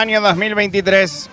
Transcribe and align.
Año 0.00 0.22
2023. 0.22 1.28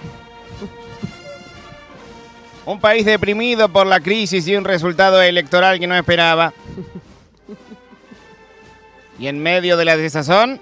Un 2.66 2.82
país 2.82 3.06
deprimido 3.06 3.70
por 3.70 3.88
la 3.88 4.02
crisis 4.02 4.46
y 4.46 4.58
un 4.58 4.66
resultado 4.66 5.22
electoral 5.22 5.80
que 5.80 5.88
no 5.88 5.96
esperaba. 5.96 6.54
Y 9.18 9.28
en 9.28 9.42
medio 9.42 9.78
de 9.78 9.86
la 9.86 9.96
desazón, 9.96 10.60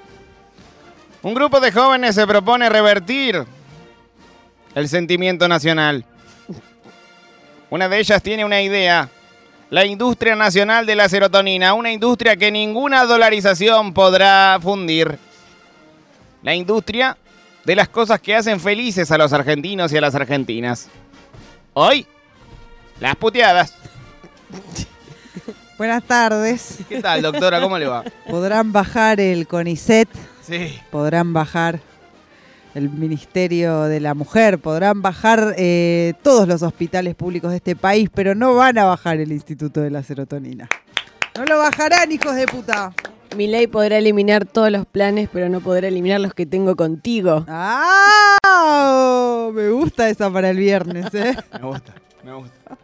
un 1.23 1.33
grupo 1.33 1.59
de 1.59 1.71
jóvenes 1.71 2.13
se 2.13 2.27
propone 2.27 2.70
revertir 2.70 3.44
el 4.75 4.88
sentimiento 4.88 5.47
nacional. 5.47 6.05
Una 7.72 7.89
de 7.89 7.97
ellas 7.97 8.22
tiene 8.22 8.45
una 8.45 8.61
idea. 8.61 9.09
La 9.72 9.83
industria 9.83 10.35
nacional 10.35 10.85
de 10.85 10.94
la 10.94 11.09
serotonina, 11.09 11.73
una 11.73 11.91
industria 11.91 12.38
que 12.38 12.52
ninguna 12.52 13.05
dolarización 13.05 13.95
podrá 13.95 14.59
fundir. 14.61 15.17
La 16.44 16.53
industria 16.53 17.17
de 17.65 17.75
las 17.75 17.89
cosas 17.89 18.19
que 18.21 18.35
hacen 18.35 18.59
felices 18.59 19.11
a 19.11 19.17
los 19.17 19.33
argentinos 19.33 19.91
y 19.91 19.97
a 19.97 20.01
las 20.01 20.15
argentinas. 20.15 20.87
Hoy, 21.73 22.05
las 22.99 23.15
puteadas. 23.15 23.73
Buenas 25.77 26.03
tardes. 26.03 26.77
¿Qué 26.88 27.02
tal, 27.02 27.22
doctora? 27.22 27.59
¿Cómo 27.59 27.77
le 27.77 27.88
va? 27.88 28.03
Podrán 28.30 28.72
bajar 28.72 29.19
el 29.19 29.45
CONICET, 29.47 30.07
Sí. 30.41 30.80
podrán 30.89 31.33
bajar 31.33 31.81
el 32.75 32.89
Ministerio 32.89 33.83
de 33.83 34.00
la 34.00 34.13
Mujer, 34.13 34.59
podrán 34.59 35.02
bajar 35.02 35.53
eh, 35.57 36.13
todos 36.23 36.47
los 36.47 36.61
hospitales 36.61 37.16
públicos 37.16 37.50
de 37.52 37.57
este 37.57 37.75
país, 37.75 38.09
pero 38.13 38.35
no 38.35 38.53
van 38.55 38.77
a 38.77 38.85
bajar 38.85 39.17
el 39.19 39.31
Instituto 39.31 39.81
de 39.81 39.89
la 39.89 40.03
Serotonina. 40.03 40.69
No 41.38 41.44
lo 41.45 41.57
bajarán, 41.57 42.09
hijos 42.11 42.35
de 42.35 42.45
puta. 42.45 42.94
Mi 43.36 43.48
ley 43.48 43.68
podrá 43.68 43.98
eliminar 43.98 44.45
todos 44.45 44.72
los 44.72 44.86
planes, 44.86 45.30
pero 45.31 45.50
no 45.50 45.59
podrá 45.62 45.88
eliminar 45.88 46.22
los 46.22 46.34
que 46.34 46.45
tengo 46.45 46.76
contigo. 46.76 47.45
¡Ah! 47.48 48.38
Me 49.54 49.70
gusta 49.70 50.09
esa 50.09 50.31
para 50.31 50.50
el 50.52 50.58
viernes, 50.58 51.14
¿eh? 51.14 51.36
Me 51.53 51.59
gusta, 51.68 51.94
me 52.23 52.34
gusta. 52.34 52.78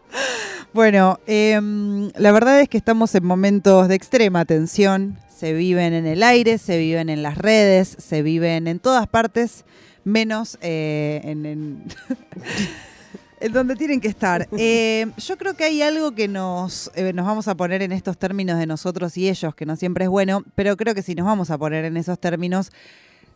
Bueno, 0.72 1.18
em, 1.26 2.10
la 2.16 2.32
verdad 2.32 2.60
es 2.60 2.68
que 2.68 2.78
estamos 2.78 3.14
en 3.14 3.24
momentos 3.24 3.88
de 3.88 3.94
extrema 3.94 4.44
tensión. 4.44 5.18
Se 5.34 5.52
viven 5.52 5.92
en 5.92 6.06
el 6.06 6.22
aire, 6.22 6.58
se 6.58 6.78
viven 6.78 7.08
en 7.08 7.22
las 7.22 7.36
redes, 7.36 7.96
se 7.98 8.22
viven 8.22 8.68
en 8.68 8.78
todas 8.78 9.08
partes, 9.08 9.64
menos 10.04 10.56
eh, 10.62 11.20
en, 11.24 11.46
en- 11.46 11.46
en 11.46 11.84
donde 13.50 13.74
tienen 13.76 14.00
que 14.00 14.08
estar. 14.08 14.46
Eh, 14.58 15.06
yo 15.16 15.36
creo 15.38 15.54
que 15.54 15.64
hay 15.64 15.82
algo 15.82 16.12
que 16.12 16.28
nos, 16.28 16.90
eh, 16.94 17.12
nos 17.12 17.26
vamos 17.26 17.48
a 17.48 17.56
poner 17.56 17.82
en 17.82 17.90
estos 17.92 18.16
términos 18.18 18.58
de 18.58 18.66
nosotros 18.66 19.16
y 19.16 19.28
ellos, 19.28 19.54
que 19.54 19.66
no 19.66 19.74
siempre 19.76 20.04
es 20.04 20.10
bueno, 20.10 20.44
pero 20.54 20.76
creo 20.76 20.94
que 20.94 21.02
si 21.02 21.14
nos 21.14 21.26
vamos 21.26 21.50
a 21.50 21.58
poner 21.58 21.84
en 21.84 21.96
esos 21.96 22.18
términos, 22.20 22.70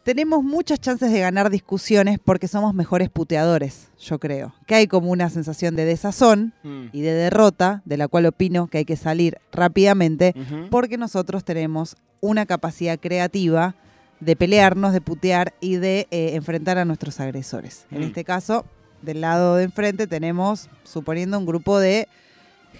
tenemos 0.05 0.45
muchas 0.45 0.79
chances 0.81 1.11
de 1.11 1.19
ganar 1.19 1.51
discusiones 1.51 2.21
porque 2.23 2.47
somos 2.47 2.75
mejores 2.75 3.11
puteadores, 3.11 3.89
yo 3.99 4.21
creo. 4.21 4.55
Que 4.67 4.77
hay 4.77 4.87
como 4.87 5.11
una 5.11 5.29
sensación 5.31 5.75
de 5.75 5.85
desazón 5.85 6.53
Mm. 6.63 6.85
y 6.93 7.01
de 7.01 7.13
derrota, 7.13 7.83
de 7.85 7.97
la 7.97 8.07
cual 8.07 8.27
opino 8.27 8.69
que 8.69 8.79
hay 8.79 8.85
que 8.85 8.97
salir 8.97 9.39
rápidamente, 9.51 10.33
porque 10.71 10.97
nosotros 10.97 11.45
tenemos 11.45 11.97
una 12.21 12.47
capacidad 12.47 12.99
creativa 13.01 13.75
de 14.21 14.37
pelearnos, 14.37 14.93
de 14.93 15.01
putear 15.01 15.55
y 15.61 15.77
de 15.77 16.07
eh, 16.11 16.31
enfrentar 16.35 16.79
a 16.79 16.85
nuestros 16.85 17.19
agresores. 17.21 17.87
En 17.91 18.01
Mm. 18.01 18.05
este 18.05 18.23
caso, 18.25 18.65
del 19.03 19.21
lado 19.21 19.57
de 19.57 19.65
enfrente 19.65 20.07
tenemos, 20.07 20.69
suponiendo 20.85 21.39
un 21.39 21.47
grupo 21.47 21.79
de 21.79 22.09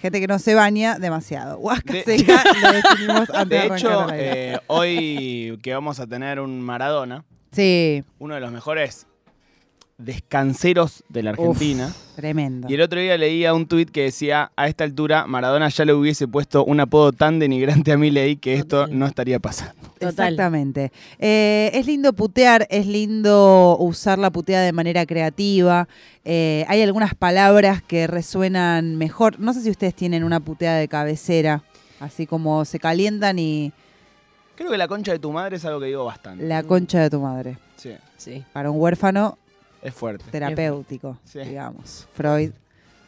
gente 0.01 0.19
que 0.19 0.27
no 0.27 0.39
se 0.39 0.55
baña 0.55 0.99
demasiado. 0.99 1.57
Huasca 1.59 1.93
De- 1.93 2.03
seca, 2.03 2.43
lo 2.61 2.71
definimos 2.71 3.29
antes 3.31 3.69
de, 3.69 3.75
hecho, 3.75 4.07
eh, 4.13 4.59
hoy 4.67 5.59
que 5.61 5.73
vamos 5.73 5.99
a 5.99 6.07
tener 6.07 6.39
un 6.39 6.61
Maradona, 6.61 7.23
sí, 7.51 8.03
uno 8.19 8.35
de 8.35 8.41
los 8.41 8.51
mejores 8.51 9.07
descanseros 9.97 11.03
de 11.09 11.23
la 11.23 11.31
Argentina. 11.31 11.91
tremendo. 12.15 12.67
Y 12.69 12.75
el 12.75 12.81
otro 12.81 12.99
día 12.99 13.17
leía 13.17 13.53
un 13.53 13.67
tuit 13.67 13.89
que 13.89 14.03
decía, 14.03 14.51
a 14.55 14.67
esta 14.67 14.83
altura 14.83 15.25
Maradona 15.25 15.69
ya 15.69 15.85
le 15.85 15.93
hubiese 15.93 16.27
puesto 16.27 16.63
un 16.65 16.79
apodo 16.79 17.11
tan 17.11 17.39
denigrante 17.39 17.91
a 17.91 17.97
Milei 17.97 18.35
que 18.37 18.53
esto 18.53 18.87
no 18.87 19.07
estaría 19.07 19.39
pasando. 19.39 19.75
Total. 19.99 20.09
Exactamente. 20.09 20.91
Eh, 21.17 21.71
es 21.73 21.87
lindo 21.87 22.13
putear, 22.13 22.67
es 22.69 22.85
lindo 22.85 23.75
usar 23.79 24.19
la 24.19 24.29
puteada 24.29 24.63
de 24.65 24.71
manera 24.71 25.05
creativa. 25.05 25.87
Eh, 26.25 26.63
hay 26.67 26.81
algunas 26.83 27.15
palabras 27.15 27.81
que 27.81 28.05
resuenan 28.05 28.95
mejor. 28.97 29.39
No 29.39 29.53
sé 29.53 29.61
si 29.61 29.71
ustedes 29.71 29.95
tienen 29.95 30.23
una 30.23 30.39
puteada 30.39 30.77
de 30.77 30.87
cabecera, 30.87 31.63
así 31.99 32.27
como 32.27 32.65
se 32.65 32.79
calientan 32.79 33.39
y 33.39 33.71
Creo 34.55 34.71
que 34.71 34.77
la 34.77 34.87
concha 34.87 35.11
de 35.11 35.19
tu 35.19 35.31
madre 35.31 35.57
es 35.57 35.65
algo 35.65 35.79
que 35.79 35.85
digo 35.87 36.03
bastante. 36.05 36.43
la 36.45 36.63
concha 36.63 36.99
de 36.99 37.09
tu 37.09 37.19
madre. 37.19 37.57
Sí, 37.77 37.91
Sí. 38.17 38.43
Para 38.53 38.71
un 38.71 38.79
huérfano 38.81 39.37
es 39.81 39.93
fuerte. 39.93 40.25
terapéutico, 40.31 41.17
Sí. 41.23 41.39
digamos. 41.39 42.07
Freud, 42.13 42.51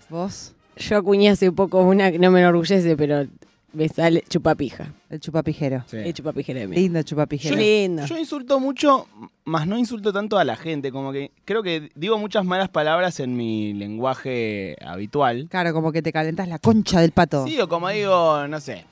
vos, 0.10 0.54
Yo 0.78 0.98
acuñé 0.98 1.30
hace 1.30 1.52
poco 1.52 1.82
una 1.82 2.12
que 2.12 2.20
no 2.20 2.32
me 2.32 2.40
enorgullece, 2.40 2.96
pero 2.96 3.26
me 3.74 3.90
sale 3.90 4.24
chupapija. 4.30 4.94
el 5.10 5.20
chupapijero. 5.20 5.84
Sí. 5.88 5.98
El 5.98 6.14
chupapija 6.14 6.54
de 6.54 6.68
mí. 6.68 6.76
Lindo 6.76 7.00
Qué 7.00 7.04
chupapijero. 7.04 7.56
lindo. 7.58 8.06
Yo 8.06 8.18
insulto 8.18 8.60
mucho, 8.60 9.08
más 9.46 9.68
no 9.68 9.78
insulto 9.78 10.14
tanto 10.14 10.38
a 10.38 10.44
la 10.46 10.56
gente, 10.56 10.92
como 10.92 11.12
que 11.12 11.32
creo 11.46 11.62
que 11.64 11.90
digo 11.96 12.18
muchas 12.18 12.46
malas 12.46 12.70
palabras 12.70 13.20
en 13.20 13.36
mi 13.36 13.74
lenguaje 13.74 14.76
habitual. 14.86 15.48
Claro, 15.50 15.74
como 15.74 15.92
que 15.92 16.02
te 16.02 16.12
calentas 16.14 16.48
la 16.48 16.60
concha 16.60 17.02
del 17.02 17.12
pato. 17.12 17.46
Sí, 17.46 17.60
o 17.60 17.68
como 17.68 17.90
digo, 17.90 18.48
no 18.48 18.60
sé. 18.60 18.86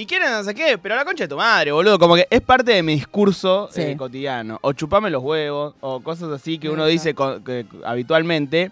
Y 0.00 0.06
quieren 0.06 0.30
no 0.30 0.44
sé 0.44 0.54
qué, 0.54 0.78
pero 0.78 0.94
la 0.94 1.04
concha 1.04 1.24
de 1.24 1.28
tu 1.28 1.36
madre, 1.36 1.72
boludo. 1.72 1.98
Como 1.98 2.14
que 2.14 2.24
es 2.30 2.40
parte 2.40 2.70
de 2.72 2.84
mi 2.84 2.94
discurso 2.94 3.68
Sí. 3.72 3.80
eh, 3.82 3.96
cotidiano. 3.96 4.56
O 4.62 4.72
chupame 4.72 5.10
los 5.10 5.24
huevos, 5.24 5.74
o 5.80 5.98
cosas 6.00 6.30
así 6.30 6.56
que 6.60 6.70
uno 6.70 6.86
dice 6.86 7.16
que- 7.44 7.66
habitualmente. 7.84 8.70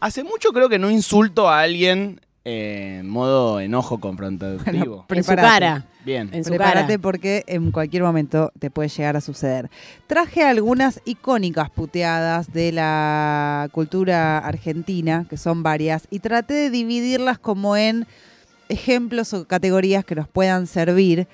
Hace 0.00 0.24
mucho 0.24 0.50
creo 0.54 0.70
que 0.70 0.78
no 0.78 0.90
insulto 0.90 1.46
a 1.50 1.60
alguien 1.60 2.20
eh, 2.46 2.98
en 3.00 3.08
modo 3.10 3.60
enojo 3.60 3.98
confrontativo. 4.00 5.04
Bueno, 5.08 5.18
En 5.18 5.24
su 5.24 5.28
Prepárate. 5.32 5.42
cara. 5.66 5.84
Bien. 6.06 6.30
En 6.32 6.42
su 6.44 6.50
Prepárate 6.50 6.86
cara. 6.94 6.98
porque 7.02 7.44
en 7.48 7.70
cualquier 7.70 8.02
momento 8.04 8.50
te 8.58 8.70
puede 8.70 8.88
llegar 8.88 9.16
a 9.16 9.20
suceder. 9.20 9.68
Traje 10.06 10.42
algunas 10.42 11.02
icónicas 11.04 11.68
puteadas 11.68 12.50
de 12.54 12.72
la 12.72 13.68
cultura 13.72 14.38
argentina, 14.38 15.26
que 15.28 15.36
son 15.36 15.62
varias, 15.62 16.06
y 16.08 16.20
traté 16.20 16.54
de 16.54 16.70
dividirlas 16.70 17.38
como 17.38 17.76
en 17.76 18.06
ejemplos 18.68 19.32
o 19.32 19.46
categorías 19.46 20.04
que 20.04 20.14
nos 20.14 20.28
puedan 20.28 20.66
servir 20.66 21.26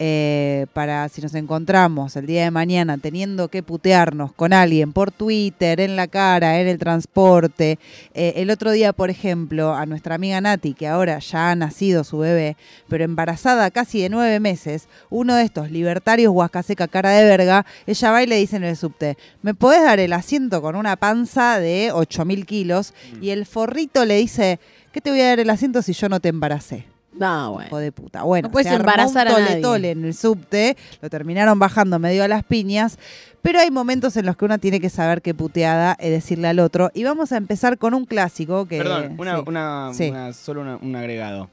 eh, 0.00 0.66
para 0.74 1.08
si 1.08 1.20
nos 1.20 1.34
encontramos 1.34 2.14
el 2.14 2.24
día 2.24 2.44
de 2.44 2.52
mañana 2.52 2.98
teniendo 2.98 3.48
que 3.48 3.64
putearnos 3.64 4.32
con 4.32 4.52
alguien 4.52 4.92
por 4.92 5.10
Twitter, 5.10 5.80
en 5.80 5.96
la 5.96 6.06
cara, 6.06 6.60
en 6.60 6.68
el 6.68 6.78
transporte. 6.78 7.80
Eh, 8.14 8.34
el 8.36 8.50
otro 8.50 8.70
día, 8.70 8.92
por 8.92 9.10
ejemplo, 9.10 9.74
a 9.74 9.86
nuestra 9.86 10.14
amiga 10.14 10.40
Nati, 10.40 10.74
que 10.74 10.86
ahora 10.86 11.18
ya 11.18 11.50
ha 11.50 11.56
nacido 11.56 12.04
su 12.04 12.18
bebé, 12.18 12.56
pero 12.88 13.02
embarazada 13.02 13.72
casi 13.72 14.00
de 14.00 14.08
nueve 14.08 14.38
meses, 14.38 14.86
uno 15.10 15.34
de 15.34 15.42
estos 15.42 15.72
libertarios 15.72 16.32
huascaseca 16.32 16.86
cara 16.86 17.10
de 17.10 17.24
verga, 17.24 17.66
ella 17.88 18.12
va 18.12 18.22
y 18.22 18.28
le 18.28 18.36
dice 18.36 18.54
en 18.54 18.64
el 18.64 18.76
subte, 18.76 19.18
¿me 19.42 19.54
podés 19.54 19.82
dar 19.82 19.98
el 19.98 20.12
asiento 20.12 20.62
con 20.62 20.76
una 20.76 20.94
panza 20.94 21.58
de 21.58 21.90
8.000 21.92 22.46
kilos? 22.46 22.94
Y 23.20 23.30
el 23.30 23.46
forrito 23.46 24.04
le 24.04 24.14
dice, 24.14 24.60
¿qué 24.92 25.00
te 25.00 25.10
voy 25.10 25.20
a 25.20 25.28
dar 25.28 25.40
el 25.40 25.50
asiento 25.50 25.82
si 25.82 25.92
yo 25.92 26.08
no 26.08 26.20
te 26.20 26.28
embaracé? 26.28 26.86
No, 27.12 27.52
bueno. 27.52 27.66
Hijo 27.68 27.78
de 27.78 27.90
puta. 27.92 28.22
Bueno, 28.22 28.48
No 28.48 28.52
puedes 28.52 28.68
se 28.68 28.74
armó 28.74 28.82
embarazar 28.90 29.26
un 29.26 29.32
a 29.32 29.36
tole 29.36 29.48
nadie. 29.48 29.62
tole 29.62 29.90
en 29.90 30.04
el 30.04 30.14
subte, 30.14 30.76
lo 31.00 31.10
terminaron 31.10 31.58
bajando 31.58 31.98
medio 31.98 32.22
a 32.22 32.28
las 32.28 32.44
piñas, 32.44 32.98
pero 33.42 33.58
hay 33.58 33.70
momentos 33.70 34.16
en 34.16 34.26
los 34.26 34.36
que 34.36 34.44
uno 34.44 34.58
tiene 34.58 34.78
que 34.78 34.88
saber 34.90 35.20
qué 35.22 35.34
puteada 35.34 35.96
es 35.98 36.10
decirle 36.10 36.48
al 36.48 36.60
otro. 36.60 36.90
Y 36.94 37.04
vamos 37.04 37.32
a 37.32 37.36
empezar 37.36 37.78
con 37.78 37.94
un 37.94 38.04
clásico 38.04 38.66
que... 38.66 38.78
Perdón, 38.78 39.14
una, 39.18 39.36
sí. 39.36 39.42
una- 39.46 39.90
Sí. 39.94 40.08
una- 40.10 40.32
solo 40.32 40.60
una- 40.60 40.76
un 40.76 40.94
agregado. 40.94 41.50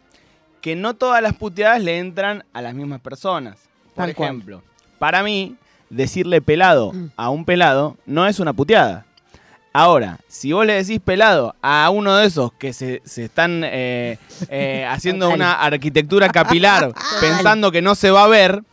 Que 0.61 0.75
no 0.75 0.93
todas 0.95 1.21
las 1.23 1.33
puteadas 1.33 1.81
le 1.81 1.97
entran 1.99 2.43
a 2.53 2.61
las 2.61 2.73
mismas 2.75 2.99
personas. 3.01 3.55
Por 3.95 4.05
Tal 4.05 4.15
cual. 4.15 4.29
ejemplo, 4.29 4.63
para 4.99 5.23
mí, 5.23 5.55
decirle 5.89 6.41
pelado 6.41 6.91
a 7.15 7.29
un 7.29 7.45
pelado 7.45 7.97
no 8.05 8.27
es 8.27 8.39
una 8.39 8.53
puteada. 8.53 9.05
Ahora, 9.77 10.19
si 10.29 10.53
vos 10.53 10.65
le 10.65 10.71
decís 10.75 11.01
pelado 11.03 11.53
a 11.61 11.89
uno 11.89 12.15
de 12.15 12.25
esos 12.27 12.53
que 12.53 12.71
se, 12.71 13.01
se 13.03 13.25
están 13.25 13.61
eh, 13.65 14.17
eh, 14.47 14.85
haciendo 14.89 15.29
una 15.29 15.51
arquitectura 15.51 16.29
capilar 16.29 16.93
pensando 17.19 17.73
que 17.73 17.81
no 17.81 17.93
se 17.93 18.09
va 18.09 18.23
a 18.23 18.27
ver, 18.29 18.63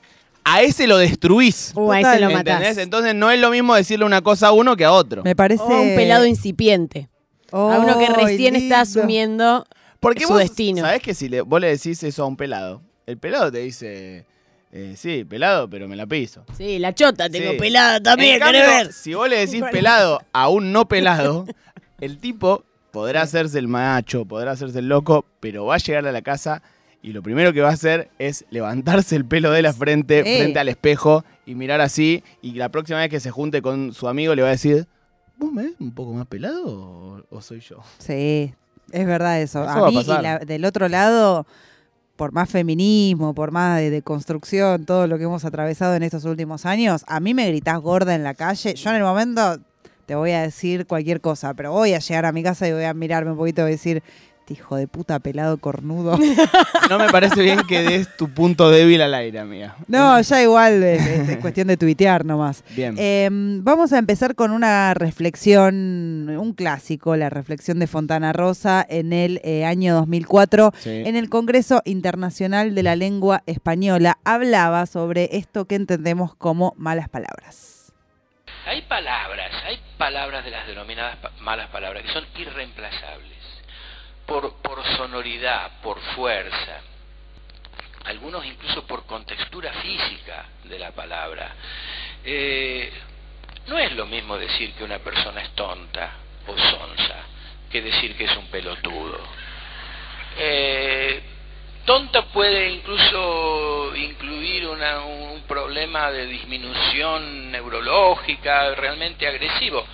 a 0.44 0.62
ese 0.62 0.86
lo 0.86 0.98
destruís. 0.98 1.72
Uh, 1.74 1.90
ahí 1.90 2.02
Total. 2.04 2.14
se 2.18 2.20
lo 2.24 2.30
¿Entendés? 2.30 2.54
matás. 2.60 2.78
Entonces 2.78 3.14
no 3.16 3.32
es 3.32 3.40
lo 3.40 3.50
mismo 3.50 3.74
decirle 3.74 4.04
una 4.04 4.20
cosa 4.22 4.46
a 4.48 4.52
uno 4.52 4.76
que 4.76 4.84
a 4.84 4.92
otro. 4.92 5.24
Me 5.24 5.34
parece... 5.34 5.64
O 5.64 5.72
a 5.72 5.80
un 5.80 5.94
pelado 5.96 6.24
incipiente. 6.24 7.08
a 7.50 7.56
uno 7.80 7.98
que 7.98 8.06
¡Ay, 8.06 8.14
recién 8.26 8.54
está 8.54 8.82
asumiendo 8.82 9.66
Porque 9.98 10.22
su 10.22 10.28
vos 10.34 10.38
destino. 10.38 10.82
sabés 10.82 11.02
que 11.02 11.14
si 11.14 11.28
le- 11.28 11.40
vos 11.40 11.60
le 11.60 11.66
decís 11.76 12.00
eso 12.04 12.22
a 12.22 12.26
un 12.26 12.36
pelado, 12.36 12.80
el 13.06 13.18
pelado 13.18 13.50
te 13.50 13.58
dice, 13.58 14.24
eh, 14.72 14.94
sí, 14.96 15.24
pelado, 15.24 15.68
pero 15.68 15.86
me 15.88 15.96
la 15.96 16.06
piso. 16.06 16.44
Sí, 16.56 16.78
la 16.78 16.94
chota 16.94 17.28
tengo 17.28 17.52
Sí. 17.52 17.58
pelada 17.58 18.00
también, 18.00 18.38
cambio, 18.38 18.60
¿querés 18.62 18.84
ver? 18.86 18.92
Si 18.92 19.14
vos 19.14 19.28
le 19.28 19.38
decís 19.46 19.62
pelado 19.70 20.20
a 20.32 20.48
un 20.48 20.72
no 20.72 20.88
pelado, 20.88 21.44
el 22.00 22.18
tipo 22.18 22.64
podrá 22.90 23.22
hacerse 23.22 23.58
el 23.58 23.68
macho, 23.68 24.24
podrá 24.24 24.52
hacerse 24.52 24.78
el 24.80 24.88
loco, 24.88 25.24
pero 25.40 25.66
va 25.66 25.74
a 25.76 25.78
llegar 25.78 26.06
a 26.06 26.12
la 26.12 26.22
casa 26.22 26.62
y 27.02 27.12
lo 27.12 27.22
primero 27.22 27.52
que 27.52 27.60
va 27.60 27.68
a 27.70 27.72
hacer 27.72 28.10
es 28.18 28.44
levantarse 28.50 29.16
el 29.16 29.24
pelo 29.24 29.50
de 29.50 29.62
la 29.62 29.72
frente 29.72 30.22
frente 30.22 30.58
al 30.58 30.68
espejo 30.68 31.24
y 31.46 31.54
mirar 31.54 31.80
así. 31.80 32.22
Y 32.42 32.52
la 32.52 32.68
próxima 32.68 33.00
vez 33.00 33.08
que 33.10 33.18
se 33.20 33.30
junte 33.30 33.60
con 33.60 33.92
su 33.92 34.08
amigo 34.08 34.34
le 34.34 34.42
va 34.42 34.48
a 34.48 34.52
decir, 34.52 34.86
¿vos 35.36 35.50
me 35.52 35.64
ves 35.64 35.72
un 35.80 35.92
poco 35.92 36.12
más 36.12 36.26
pelado 36.26 36.62
o, 36.66 37.22
o 37.28 37.40
soy 37.40 37.60
yo? 37.60 37.78
Sí, 37.98 38.54
es 38.92 39.06
verdad 39.06 39.40
eso. 39.42 39.64
Eso 39.64 39.86
a 39.86 39.90
mí, 39.90 39.98
y 40.00 40.04
la- 40.22 40.38
del 40.38 40.64
otro 40.64 40.88
lado, 40.88 41.44
por 42.16 42.32
más 42.32 42.50
feminismo, 42.50 43.34
por 43.34 43.50
más 43.50 43.78
de, 43.78 43.90
de 43.90 44.02
construcción, 44.02 44.84
todo 44.84 45.06
lo 45.06 45.18
que 45.18 45.24
hemos 45.24 45.44
atravesado 45.44 45.94
en 45.94 46.02
estos 46.02 46.24
últimos 46.24 46.66
años, 46.66 47.04
a 47.08 47.20
mí 47.20 47.34
me 47.34 47.48
gritás 47.48 47.80
gorda 47.80 48.14
en 48.14 48.22
la 48.22 48.34
calle. 48.34 48.74
Yo 48.74 48.90
en 48.90 48.96
el 48.96 49.02
momento 49.02 49.58
te 50.06 50.14
voy 50.14 50.32
a 50.32 50.42
decir 50.42 50.86
cualquier 50.86 51.20
cosa, 51.20 51.54
pero 51.54 51.72
voy 51.72 51.94
a 51.94 51.98
llegar 51.98 52.26
a 52.26 52.32
mi 52.32 52.42
casa 52.42 52.68
y 52.68 52.72
voy 52.72 52.84
a 52.84 52.94
mirarme 52.94 53.32
un 53.32 53.38
poquito 53.38 53.66
y 53.66 53.72
decir, 53.72 54.02
"Este 54.52 54.60
hijo 54.62 54.76
de 54.76 54.86
puta 54.88 55.18
pelado 55.18 55.56
cornudo. 55.58 56.18
No 56.90 56.98
me 56.98 57.08
parece 57.08 57.40
bien 57.42 57.60
que 57.68 57.82
des 57.82 58.16
tu 58.16 58.28
punto 58.28 58.70
débil 58.70 59.00
al 59.02 59.14
aire, 59.14 59.38
amiga. 59.38 59.76
no, 59.88 60.20
ya 60.20 60.42
igual 60.42 60.82
es, 60.82 61.06
es- 61.06 61.28
es 61.30 61.36
cuestión 61.38 61.68
de 61.68 61.76
tuitear 61.76 62.24
nomás. 62.24 62.64
Bien. 62.76 62.94
Eh, 62.98 63.28
vamos 63.30 63.92
a 63.92 63.98
empezar 63.98 64.34
con 64.34 64.50
una 64.50 64.92
reflexión, 64.94 66.28
un 66.28 66.52
clásico, 66.52 67.16
la 67.16 67.30
reflexión 67.30 67.78
de 67.78 67.86
Fontana 67.86 68.32
Rosa 68.32 68.84
en 68.88 69.12
el 69.12 69.40
eh, 69.44 69.64
año 69.64 69.94
2004 69.94 70.72
Sí. 70.78 71.02
en 71.06 71.16
el 71.16 71.28
Congreso 71.30 71.80
Internacional 71.84 72.74
de 72.74 72.82
la 72.82 72.96
Lengua 72.96 73.42
Española. 73.46 74.18
Hablaba 74.24 74.86
sobre 74.86 75.28
esto 75.36 75.64
que 75.66 75.76
entendemos 75.76 76.34
como 76.34 76.74
malas 76.76 77.08
palabras. 77.08 77.92
Hay 78.66 78.82
palabras, 78.82 79.50
hay 79.66 79.78
palabras 79.98 80.44
de 80.44 80.50
las 80.50 80.66
denominadas 80.66 81.16
pa- 81.16 81.30
malas 81.40 81.68
palabras 81.70 82.02
que 82.04 82.12
son 82.12 82.24
irreemplazables 82.38 83.32
por, 84.26 84.54
por 84.62 84.84
sonoridad, 84.96 85.80
por 85.82 85.98
fuerza, 86.14 86.80
algunos 88.04 88.44
incluso 88.44 88.86
por 88.86 89.04
contextura 89.06 89.72
física 89.74 90.44
de 90.64 90.78
la 90.78 90.92
palabra. 90.92 91.52
Eh, 92.24 92.92
no 93.66 93.78
es 93.78 93.92
lo 93.92 94.06
mismo 94.06 94.36
decir 94.36 94.72
que 94.74 94.84
una 94.84 94.98
persona 94.98 95.42
es 95.42 95.50
tonta 95.50 96.10
o 96.46 96.56
sonsa 96.58 97.16
que 97.70 97.80
decir 97.82 98.16
que 98.16 98.24
es 98.24 98.36
un 98.36 98.46
pelotudo. 98.48 99.20
Eh, 100.38 101.22
tonta 101.84 102.22
puede 102.26 102.70
incluso 102.70 103.92
incluir 103.96 104.66
una- 104.68 105.00
un 105.00 105.42
problema 105.42 106.10
de 106.10 106.26
disminución 106.26 107.50
neurológica 107.50 108.74
realmente 108.74 109.26
agresivo. 109.26 109.86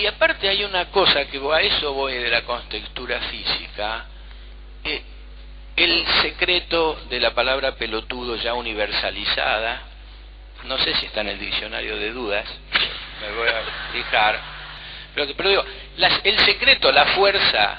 Y 0.00 0.06
aparte 0.06 0.48
hay 0.48 0.64
una 0.64 0.86
cosa 0.86 1.26
que 1.26 1.38
a 1.38 1.60
eso 1.60 1.92
voy 1.92 2.14
de 2.14 2.30
la 2.30 2.42
contextura 2.42 3.20
física. 3.20 4.06
el 5.76 6.06
secreto 6.22 6.98
de 7.10 7.20
la 7.20 7.34
palabra 7.34 7.76
pelotudo 7.76 8.36
ya 8.36 8.54
universalizada, 8.54 9.82
no 10.64 10.78
sé 10.78 10.94
si 10.94 11.06
está 11.06 11.20
en 11.20 11.28
el 11.28 11.38
diccionario 11.38 11.98
de 11.98 12.12
dudas, 12.12 12.46
me 13.20 13.36
voy 13.36 13.48
a 13.48 13.92
fijar, 13.92 14.40
pero, 15.14 15.48
digo, 15.50 15.64
el 16.24 16.38
secreto, 16.40 16.90
la 16.92 17.06
fuerza, 17.06 17.78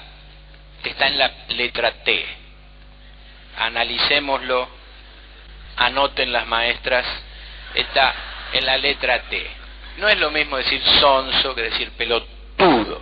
está 0.83 1.07
en 1.07 1.17
la 1.17 1.31
letra 1.49 2.03
T. 2.03 2.25
Analicémoslo, 3.57 4.69
anoten 5.77 6.31
las 6.31 6.45
maestras, 6.45 7.05
está 7.73 8.13
en 8.53 8.65
la 8.65 8.77
letra 8.77 9.23
T. 9.23 9.60
No 9.97 10.07
es 10.07 10.19
lo 10.19 10.31
mismo 10.31 10.57
decir 10.57 10.81
sonso 10.99 11.53
que 11.53 11.63
decir 11.63 11.91
pelotudo. 11.91 13.01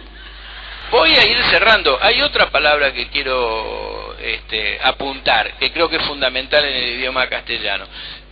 Voy 0.91 1.15
a 1.15 1.23
ir 1.23 1.37
cerrando. 1.45 1.99
Hay 2.01 2.21
otra 2.21 2.49
palabra 2.49 2.91
que 2.91 3.09
quiero 3.09 4.15
este, 4.19 4.79
apuntar, 4.83 5.53
que 5.57 5.71
creo 5.71 5.87
que 5.87 5.97
es 5.97 6.05
fundamental 6.05 6.65
en 6.65 6.75
el 6.75 6.89
idioma 6.95 7.27
castellano, 7.27 7.85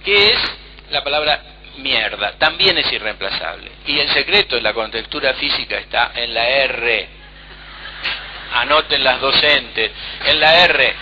que 0.04 0.30
es 0.30 0.58
la 0.90 1.04
palabra 1.04 1.40
mierda. 1.78 2.34
También 2.40 2.78
es 2.80 2.92
irreemplazable. 2.92 3.72
Y 3.86 4.00
el 4.00 4.10
secreto 4.10 4.56
de 4.56 4.62
la 4.62 4.74
contextura 4.74 5.36
física 5.36 5.78
está 5.78 6.12
en 6.16 6.34
la 6.34 6.48
R. 6.48 7.10
Anoten 8.54 9.04
las 9.04 9.22
docentes. 9.22 9.92
En 10.26 10.40
la 10.40 10.56
R. 10.66 10.96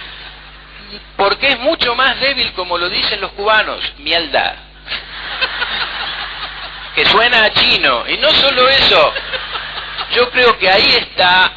Porque 1.16 1.48
es 1.48 1.60
mucho 1.60 1.96
más 1.96 2.19
débil, 2.19 2.52
como 2.54 2.78
lo 2.78 2.90
dicen 2.90 3.22
los 3.22 3.31
cubanos, 3.31 3.81
mielda. 4.00 4.64
Que 6.95 7.06
suena 7.06 7.44
a 7.45 7.51
chino. 7.53 8.07
Y 8.09 8.18
no 8.18 8.30
solo 8.31 8.68
eso. 8.69 9.12
Yo 10.15 10.30
creo 10.31 10.57
que 10.57 10.69
ahí 10.69 10.89
está 11.01 11.51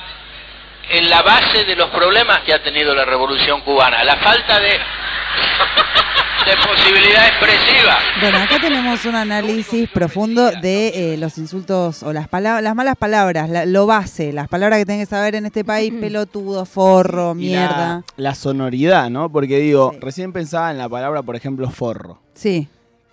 en 0.91 1.09
la 1.09 1.23
base 1.23 1.65
de 1.65 1.77
los 1.77 1.91
problemas 1.91 2.41
que 2.45 2.53
ha 2.53 2.63
tenido 2.63 2.95
la 2.95 3.05
revolución 3.05 3.61
cubana, 3.61 4.03
la 4.05 4.17
falta 4.17 4.59
de, 4.59 4.71
de 4.71 6.57
posibilidad 6.67 7.27
expresiva. 7.29 7.99
Bueno, 8.21 8.39
acá 8.39 8.59
tenemos 8.59 9.05
un 9.05 9.15
análisis 9.15 9.89
profundo 9.91 10.51
de 10.51 11.13
eh, 11.13 11.17
los 11.19 11.37
insultos 11.39 12.03
o 12.03 12.13
las 12.13 12.27
palabras, 12.27 12.63
las 12.65 12.75
malas 12.75 12.97
palabras, 12.97 13.51
la- 13.51 13.67
lo 13.67 13.87
base, 13.87 14.33
las 14.33 14.49
palabras 14.49 14.79
que 14.79 14.87
tienen 14.87 15.05
que 15.05 15.11
saber 15.11 15.35
en 15.35 15.45
este 15.47 15.63
país, 15.63 15.93
pelotudo, 16.01 16.65
forro, 16.65 17.35
mierda. 17.35 18.03
La, 18.17 18.31
la 18.31 18.35
sonoridad, 18.35 19.11
¿no? 19.11 19.31
Porque 19.31 19.59
digo, 19.59 19.91
Sí. 19.93 19.99
recién 20.01 20.33
pensaba 20.33 20.71
en 20.71 20.79
la 20.79 20.89
palabra, 20.89 21.23
por 21.23 21.37
ejemplo, 21.37 21.71
forro. 21.71 22.19
Sí, 22.35 22.67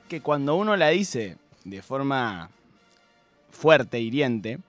Que 0.08 0.22
cuando 0.22 0.56
uno 0.56 0.76
la 0.78 0.90
dice 0.90 1.36
de 1.66 1.82
forma 1.82 2.50
fuerte, 3.50 4.00
hiriente, 4.00 4.60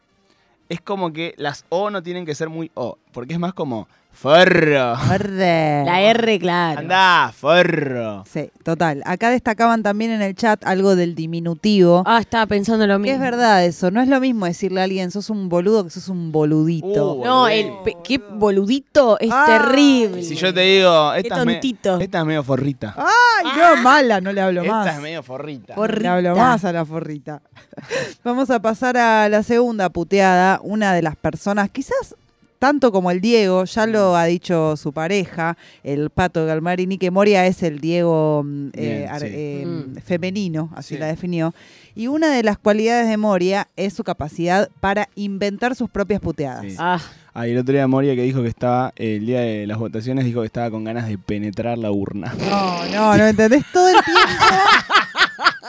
es 0.69 0.81
como 0.81 1.12
que 1.12 1.34
las 1.37 1.64
O 1.69 1.90
no 1.90 2.02
tienen 2.02 2.26
que 2.26 2.34
ser 2.34 2.48
muy 2.48 2.72
O, 2.75 2.98
porque 3.12 3.34
es 3.34 3.38
más 3.38 3.54
como 3.54 3.87
forro. 4.17 4.95
La 5.37 6.01
R, 6.01 6.39
claro. 6.39 6.81
Anda, 6.81 7.33
forro. 7.37 8.25
Sí, 8.31 8.51
total. 8.65 9.03
Acá 9.05 9.31
destacaban 9.31 9.83
también 9.83 10.11
en 10.11 10.23
el 10.23 10.35
chat 10.35 10.65
algo 10.67 10.97
del 10.97 11.15
diminutivo. 11.15 12.03
Ah, 12.07 12.19
estaba 12.21 12.47
pensando 12.47 12.87
lo 12.87 12.95
Que 12.95 12.99
mismo. 13.01 13.15
es 13.17 13.21
verdad 13.21 13.65
eso, 13.65 13.91
no 13.91 14.01
es 14.01 14.09
lo 14.09 14.19
mismo 14.21 14.47
decirle 14.47 14.81
a 14.81 14.85
alguien 14.85 15.11
sos 15.11 15.31
un 15.31 15.49
boludo 15.49 15.85
que 15.85 15.91
sos 15.91 16.09
un 16.09 16.33
boludito. 16.33 17.15
Uh, 17.15 17.25
No, 17.25 17.49
el 17.49 17.71
pe- 17.85 17.97
qué 18.03 18.19
boludito 18.19 19.19
es 19.20 19.31
Ay. 19.32 19.58
terrible. 19.58 20.23
Si 20.23 20.35
yo 20.35 20.53
te 20.53 20.61
digo, 20.61 21.13
Qué 21.15 21.20
esta 21.20 21.39
es, 21.41 21.46
me- 21.46 21.53
tontito. 21.55 22.01
esta 22.01 22.19
es 22.20 22.25
medio 22.25 22.43
forrita. 22.43 22.94
Ay, 22.96 23.46
no, 23.56 23.82
mala, 23.82 24.20
no 24.20 24.32
le 24.32 24.41
hablo 24.41 24.63
esta 24.63 24.73
más. 24.73 24.94
es 24.96 25.01
medio 25.03 25.23
forrita. 25.23 25.75
Le 25.77 26.08
hablo 26.08 26.35
más 26.37 26.65
a 26.65 26.73
la 26.73 26.85
forrita. 26.85 27.43
Vamos 28.25 28.51
a 28.51 28.61
pasar 28.61 28.96
a 28.96 29.29
la 29.29 29.43
segunda 29.43 29.89
puteada. 29.91 30.61
Una 30.63 30.93
de 30.94 31.03
las 31.03 31.17
personas, 31.17 31.69
quizás 31.70 32.15
tanto 32.58 32.93
como 32.93 33.10
el 33.10 33.20
Diego, 33.20 33.65
ya 33.65 33.86
lo 33.86 34.17
ha 34.17 34.25
dicho 34.25 34.77
su 34.77 34.93
pareja, 34.93 35.56
el 35.84 36.10
Pato 36.10 36.44
Galmarini, 36.46 36.98
que 36.98 37.10
Moria 37.10 37.46
es 37.46 37.63
el 37.63 37.81
Diego 37.81 38.43
mm, 38.44 38.69
eh, 38.75 38.96
Bien, 38.98 39.08
ar- 39.08 39.20
sí. 39.20 39.27
eh, 39.31 39.65
Mm. 39.67 39.96
femenino, 40.01 40.70
así 40.75 40.94
Sí. 40.94 41.01
la 41.01 41.06
definió. 41.06 41.55
Y 41.94 42.08
una 42.08 42.31
de 42.31 42.43
las 42.43 42.58
cualidades 42.58 43.08
de 43.08 43.17
Moria 43.17 43.69
es 43.77 43.94
su 43.94 44.05
capacidad 44.05 44.69
para 44.81 45.08
inventar 45.15 45.75
sus 45.75 45.89
propias 45.91 46.20
puteadas. 46.20 46.63
Sí. 46.63 46.77
Ah, 46.79 47.01
Ah, 47.39 47.46
y 47.46 47.51
el 47.51 47.58
otro 47.58 47.75
día 47.75 47.86
Moria 47.86 48.15
que 48.17 48.22
dijo 48.22 48.41
que 48.43 48.48
estaba, 48.48 48.94
eh, 48.96 49.17
el 49.17 49.27
día 49.27 49.41
de 49.43 49.67
las 49.67 49.77
votaciones, 49.77 50.25
dijo 50.25 50.41
que 50.41 50.46
estaba 50.46 50.70
con 50.70 50.84
ganas 50.84 51.06
de 51.06 51.19
penetrar 51.19 51.77
la 51.77 51.91
urna. 51.93 52.34
No, 52.48 52.86
no, 52.86 53.15
no 53.19 53.27
entendés 53.27 53.63
todo 53.75 53.89
el 53.91 53.96
tiempo. 54.03 54.22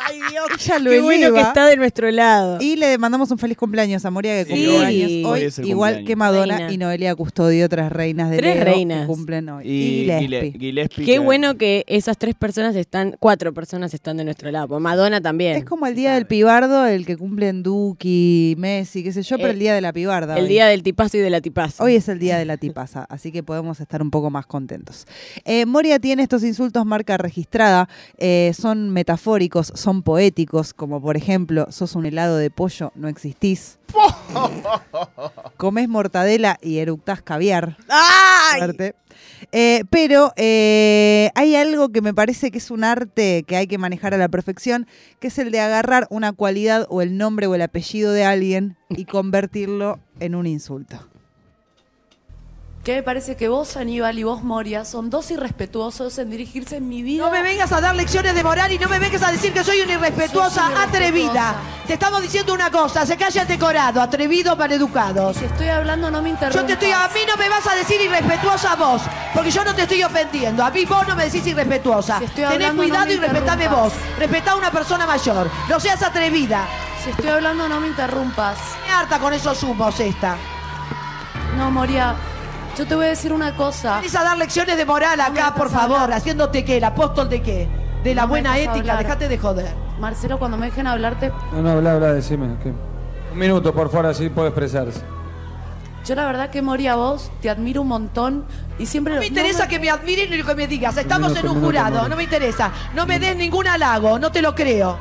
Ay, 0.08 0.20
Dios, 0.32 0.46
ella 0.66 0.80
lo 0.80 0.90
qué 0.92 1.02
bueno 1.02 1.20
que 1.20 1.26
eleva. 1.28 1.42
está 1.42 1.66
de 1.68 1.78
nuestro 1.78 2.10
lado. 2.12 2.58
Y 2.62 2.76
le 2.76 2.98
mandamos 2.98 3.30
un 3.32 3.38
feliz 3.38 3.58
cumpleaños 3.58 4.06
a 4.06 4.12
Moria 4.12 4.44
que 4.44 4.46
Sí, 4.46 4.52
cumple 4.66 4.78
hoy- 4.78 4.86
años 4.86 5.12
hoy 5.12 5.24
hoy, 5.26 5.42
es 5.44 5.60
el 5.60 5.68
igual 5.68 5.94
cumpleaños. 5.96 6.08
que 6.08 6.16
Madonna 6.16 6.58
Reina. 6.58 6.74
y 6.74 6.78
Noelia 6.78 7.16
Custodio, 7.16 7.70
tres 7.70 7.92
reinas 7.92 8.30
de 8.30 8.38
Tres 8.38 8.56
Leo 8.56 8.64
reinas. 8.66 9.02
que 9.02 9.08
cumplen 9.08 9.50
hoy. 9.50 9.68
Y, 9.68 9.72
Y, 9.72 10.06
Gile- 10.06 10.28
Lespi. 10.30 10.60
Gillespie, 10.60 11.06
Qué 11.06 11.14
que- 11.14 11.20
bueno 11.20 11.58
que 11.58 11.84
esas 11.88 12.18
tres 12.18 12.36
personas 12.36 12.76
están, 12.76 13.16
cuatro 13.20 13.54
personas 13.54 13.94
están 13.94 14.18
de 14.18 14.24
nuestro 14.24 14.50
lado. 14.52 14.68
Pues 14.70 14.82
Madonna 14.82 15.22
también. 15.22 15.56
Es 15.58 15.66
como 15.66 15.88
el 15.88 15.96
día 15.96 16.14
del 16.16 16.26
pibardo, 16.28 16.86
el 16.86 17.06
que 17.06 17.18
cumplen 17.18 17.64
Duki, 17.64 18.56
Messi, 18.58 19.04
qué 19.04 19.12
sé 19.12 19.24
yo, 19.24 19.38
pero 19.38 19.50
Eh, 19.50 19.52
el 19.54 19.60
día 19.60 19.74
de 19.74 19.82
la 19.82 19.94
pibarda. 19.94 20.36
el 20.38 20.44
hoy. 20.44 20.50
día 20.50 20.68
del 20.68 20.84
tipazo 20.84 21.18
y 21.18 21.22
de 21.22 21.30
la 21.30 21.42
tipaza. 21.42 21.84
Hoy 21.84 21.96
es 21.96 22.08
el 22.10 22.20
día 22.20 22.38
de 22.38 22.46
la 22.46 22.58
tipaza, 22.58 23.06
así 23.10 23.32
que 23.32 23.44
podemos 23.44 23.80
estar 23.80 24.02
un 24.02 24.12
poco 24.12 24.30
más 24.30 24.46
contentos. 24.46 25.06
Eh, 25.46 25.66
Moria 25.66 26.00
tiene 26.00 26.24
estos 26.24 26.44
insultos 26.44 26.86
marca 26.86 27.18
registrada, 27.18 27.90
eh, 28.18 28.52
son 28.58 28.90
metafóricos, 28.90 29.72
son 29.76 29.97
poéticos, 30.04 30.74
como 30.74 31.02
por 31.02 31.18
ejemplo, 31.18 31.68
sos 31.72 31.96
un 31.96 32.06
helado 32.06 32.38
de 32.38 32.50
pollo, 32.50 32.92
no 32.96 33.08
existís. 33.08 33.80
Comés 35.58 35.90
mortadela 35.90 36.58
y 36.62 36.78
eructás 36.78 37.22
caviar. 37.22 37.78
Eh, 39.52 39.84
pero 39.90 40.34
eh, 40.36 41.32
hay 41.36 41.56
algo 41.56 41.90
que 41.90 42.02
me 42.02 42.14
parece 42.14 42.52
que 42.52 42.58
es 42.58 42.72
un 42.72 42.84
arte 42.84 43.44
que 43.48 43.56
hay 43.56 43.68
que 43.68 43.78
manejar 43.78 44.14
a 44.14 44.18
la 44.18 44.30
perfección, 44.30 44.88
que 45.20 45.28
es 45.28 45.38
el 45.40 45.52
de 45.52 45.60
agarrar 45.60 46.08
una 46.10 46.34
cualidad 46.34 46.86
o 46.90 47.02
el 47.02 47.18
nombre 47.18 47.48
o 47.48 47.56
el 47.56 47.62
apellido 47.62 48.12
de 48.12 48.26
alguien 48.26 48.78
y 48.90 49.06
convertirlo 49.06 50.00
en 50.20 50.36
un 50.36 50.48
insulto. 50.48 51.08
Que 52.88 52.96
me 52.96 53.04
parece 53.04 53.36
que 53.36 53.50
vos, 53.50 53.76
Aníbal, 53.76 54.18
y 54.18 54.24
vos, 54.24 54.44
Moria, 54.44 54.86
son 54.86 55.10
dos 55.10 55.30
irrespetuosos 55.30 56.18
en 56.20 56.30
dirigirse 56.30 56.78
en 56.78 56.88
mi 56.88 57.04
vida. 57.04 57.26
No 57.26 57.30
me 57.30 57.44
vengas 57.44 57.70
a 57.74 57.82
dar 57.82 57.94
lecciones 57.94 58.34
de 58.34 58.42
moral 58.42 58.72
y 58.72 58.80
no 58.80 58.88
me 58.88 58.98
vengas 58.98 59.22
a 59.24 59.32
decir 59.34 59.52
que 59.52 59.62
soy 59.62 59.82
una 59.82 59.96
irrespetuosa 59.96 60.72
atrevida. 60.82 61.56
Te 61.86 61.96
estamos 61.96 62.22
diciendo 62.22 62.54
una 62.54 62.72
cosa, 62.72 63.06
se 63.06 63.18
calla 63.18 63.44
decorado, 63.44 64.02
atrevido, 64.02 64.56
maleducado. 64.56 65.34
Si 65.34 65.44
estoy 65.44 65.68
hablando, 65.68 66.10
no 66.10 66.22
me 66.22 66.30
interrumpas. 66.30 66.62
Yo 66.62 66.66
te 66.66 66.86
estoy, 66.86 66.92
a 66.92 67.10
mí 67.14 67.20
no 67.28 67.36
me 67.36 67.50
vas 67.50 67.68
a 67.68 67.76
decir 67.76 68.00
irrespetuosa 68.00 68.72
a 68.72 68.76
vos, 68.78 69.02
porque 69.34 69.52
yo 69.52 69.66
no 69.66 69.76
te 69.76 69.82
estoy 69.82 70.04
ofendiendo. 70.04 70.64
A 70.64 70.72
mí 70.72 70.86
vos 70.86 71.06
no 71.10 71.18
me 71.18 71.26
decís 71.26 71.46
irrespetuosa. 71.46 72.20
Si 72.20 72.24
estoy 72.24 72.46
Tenés 72.46 72.74
no 72.74 72.84
cuidado 72.84 73.06
me 73.08 73.14
y 73.16 73.18
respetame 73.18 73.68
vos. 73.68 73.92
Respetá 74.18 74.52
a 74.52 74.56
una 74.56 74.72
persona 74.72 75.06
mayor. 75.06 75.50
No 75.68 75.78
seas 75.78 76.02
atrevida. 76.04 76.66
Si 77.04 77.10
estoy 77.10 77.28
hablando, 77.28 77.68
no 77.68 77.82
me 77.82 77.88
interrumpas. 77.88 78.58
Me 78.86 78.94
harta 78.94 79.20
con 79.20 79.34
esos 79.34 79.62
humos 79.64 80.00
esta. 80.00 80.38
No, 81.58 81.70
Moria, 81.70 82.16
yo 82.78 82.86
te 82.86 82.96
voy 82.96 83.06
a 83.06 83.10
decir 83.10 83.34
una 83.34 83.56
cosa. 83.56 83.98
Venís 83.98 84.16
a 84.16 84.24
dar 84.24 84.38
lecciones 84.38 84.78
de 84.78 84.86
moral 84.86 85.20
acá, 85.20 85.54
por 85.56 85.70
favor, 85.70 86.12
haciéndote 86.12 86.64
qué, 86.64 86.78
el 86.78 86.84
apóstol 86.84 87.30
de 87.30 87.42
qué? 87.42 87.68
De 88.04 88.14
la 88.14 88.22
No 88.22 88.28
me 88.28 88.32
buena 88.32 88.54
dejas 88.54 88.76
ética, 88.76 88.92
hablar. 88.94 89.06
dejate 89.06 89.28
de 89.30 89.38
joder. 89.38 89.74
Marcelo, 90.00 90.38
cuando 90.38 90.58
me 90.58 90.68
dejen 90.68 90.86
hablarte, 90.88 91.32
No, 91.54 91.62
no, 91.62 91.72
habla, 91.72 91.94
habla, 91.94 92.14
decime. 92.14 92.56
¿qué? 92.62 92.72
Un 93.32 93.38
minuto, 93.40 93.74
por 93.74 93.90
favor, 93.90 94.06
así 94.08 94.30
puedo 94.30 94.48
expresarse. 94.48 95.02
yo 96.06 96.16
la 96.16 96.26
verdad 96.26 96.50
que 96.52 96.62
Moria, 96.62 96.96
vos 96.96 97.32
te 97.42 97.50
admiro 97.50 97.82
un 97.82 97.88
montón 97.90 98.46
y 98.78 98.86
siempre... 98.86 99.14
No 99.16 99.20
me 99.22 99.26
interesa 99.28 99.68
que 99.68 99.80
me 99.80 99.90
admiren 99.90 100.30
ni 100.30 100.42
que 100.44 100.56
me 100.56 100.68
digas. 100.68 100.96
Estamos 100.98 101.30
minuto, 101.32 101.40
en 101.40 101.46
un 101.52 101.58
un 101.58 101.62
minuto, 101.64 101.80
jurado, 101.90 102.08
no 102.10 102.16
me 102.16 102.24
interesa. 102.24 102.72
No 102.94 103.06
me 103.08 103.18
des 103.20 103.36
ningún 103.36 103.68
halago, 103.68 104.20
no 104.20 104.32
te 104.32 104.42
lo 104.42 104.54
creo. 104.56 104.98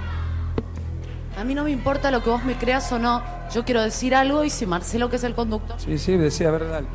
A 1.38 1.45
mí 1.45 1.54
no 1.54 1.64
me 1.64 1.71
importa 1.71 2.11
lo 2.11 2.23
que 2.23 2.30
vos 2.30 2.42
me 2.45 2.56
creas 2.56 2.90
o 2.92 2.99
no. 2.99 3.23
Yo 3.54 3.64
quiero 3.64 3.83
decir 3.83 4.14
algo 4.14 4.42
y 4.42 4.50
si 4.50 4.64
Marcelo, 4.66 5.11
que 5.11 5.16
es 5.16 5.25
el 5.25 5.35
conductor, 5.35 5.76
Sí, 5.78 5.99
sí, 5.99 6.16
decía, 6.16 6.49
a 6.49 6.52
ver, 6.52 6.68
dale. 6.68 6.87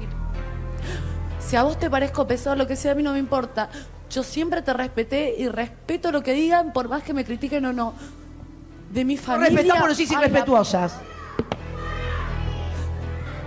Si 1.52 1.58
a 1.58 1.64
vos 1.64 1.78
te 1.78 1.90
parezco 1.90 2.26
pesado, 2.26 2.56
lo 2.56 2.66
que 2.66 2.78
sea, 2.78 2.94
a 2.94 2.96
mí 2.96 3.04
no 3.04 3.12
me 3.12 3.20
importa. 3.20 3.68
Yo 4.10 4.24
siempre 4.24 4.62
te 4.62 4.72
respeté 4.72 5.36
y 5.38 5.50
respeto 5.50 6.10
lo 6.10 6.24
que 6.24 6.32
digan, 6.32 6.72
por 6.72 6.88
más 6.88 7.04
que 7.04 7.14
me 7.14 7.26
critiquen 7.26 7.66
o 7.66 7.74
no. 7.74 7.94
De 8.94 9.04
mi 9.04 9.16
No 9.16 9.22
familia... 9.22 9.58
respetamos 9.58 9.90
los 9.90 10.00
a 10.00 10.14
la- 10.14 10.20
irrespetuosas. 10.28 10.94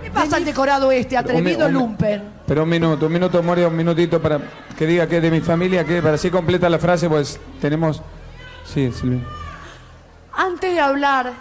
¿Qué 0.03 0.11
pasa 0.11 0.37
el 0.37 0.45
decorado 0.45 0.91
este, 0.91 1.17
atrevido 1.17 1.67
lumpen? 1.67 2.21
Pero 2.45 2.61
un 2.61 2.69
minuto, 2.69 3.07
un 3.07 3.13
minuto, 3.13 3.41
Moria, 3.41 3.67
un 3.67 3.75
minutito 3.75 4.21
para 4.21 4.39
que 4.77 4.85
diga 4.85 5.07
que 5.07 5.17
es 5.17 5.23
de 5.23 5.31
mi 5.31 5.41
familia, 5.41 5.83
que 5.83 5.99
para 5.99 6.13
así 6.13 6.29
completa 6.29 6.69
la 6.69 6.77
frase, 6.77 7.09
pues 7.09 7.39
tenemos... 7.59 8.03
Sí, 8.71 8.91
Silvia. 8.91 9.21
Antes 10.31 10.75
de 10.75 10.79
hablar, 10.79 11.33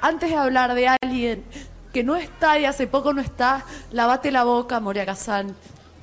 antes 0.00 0.30
de 0.30 0.36
hablar 0.36 0.72
de 0.72 0.88
alguien 0.88 1.44
que 1.92 2.02
no 2.02 2.16
está 2.16 2.58
y 2.58 2.64
hace 2.64 2.86
poco 2.86 3.12
no 3.12 3.20
está, 3.20 3.66
lavate 3.92 4.30
la 4.30 4.44
boca, 4.44 4.80
Moria 4.80 5.04
Kazán. 5.04 5.54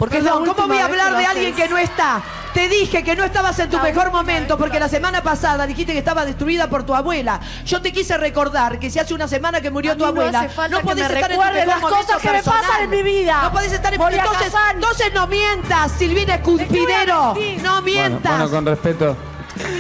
Porque 0.03 0.17
es 0.17 0.23
la 0.25 0.31
Perdón, 0.31 0.53
¿cómo 0.53 0.67
voy 0.67 0.79
a 0.79 0.85
hablar 0.85 1.15
de 1.15 1.25
alguien 1.25 1.55
que 1.55 1.69
no 1.69 1.77
está? 1.77 2.21
Te 2.53 2.67
dije 2.67 3.05
que 3.05 3.15
no 3.15 3.23
estabas 3.23 3.57
en 3.59 3.69
tu 3.69 3.77
La 3.77 3.83
mejor 3.83 4.11
momento 4.11 4.57
porque 4.57 4.73
que 4.73 4.79
la 4.81 4.89
semana 4.89 5.23
pasada 5.23 5.65
dijiste 5.65 5.93
que 5.93 5.99
estaba 5.99 6.25
destruida 6.25 6.69
por 6.69 6.85
tu 6.85 6.93
abuela. 6.93 7.39
Yo 7.65 7.81
te 7.81 7.93
quise 7.93 8.17
recordar 8.17 8.79
que 8.79 8.89
si 8.89 8.99
hace 8.99 9.13
una 9.13 9.29
semana 9.29 9.61
que 9.61 9.71
murió 9.71 9.93
A 9.93 9.95
tu 9.95 10.01
no 10.01 10.07
abuela, 10.07 10.41
hace 10.41 10.49
falta 10.49 10.77
que 10.77 10.83
podés 10.83 11.09
me 11.09 11.15
estar 11.15 11.31
en 11.31 11.37
tu 11.37 11.41
mejor 11.41 11.65
las 11.67 11.79
momento 11.79 12.05
cosas 12.05 12.21
que 12.21 12.27
me 12.27 12.33
personal. 12.33 12.61
pasan 12.63 12.83
en 12.83 12.89
mi 12.89 13.01
vida. 13.01 13.39
No 13.43 13.51
podés 13.53 13.71
estar 13.71 13.93
en 13.93 13.99
Moria 14.01 14.23
entonces, 14.25 14.53
entonces 14.73 15.13
no 15.13 15.27
mientas, 15.27 15.91
Silvina 15.93 16.35
Escudero. 16.35 17.33
mentir? 17.33 17.63
No 17.63 17.81
mientas. 17.81 18.31
bueno, 18.37 18.51
con 18.51 18.65
respeto. 18.65 19.15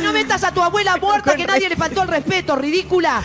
No 0.01 0.13
metas 0.13 0.41
a 0.45 0.53
tu 0.53 0.61
abuela 0.63 0.95
muerta 0.95 1.35
que 1.35 1.45
nadie 1.45 1.67
le 1.67 1.75
faltó 1.75 2.03
el 2.03 2.07
respeto, 2.07 2.55
ridícula. 2.55 3.21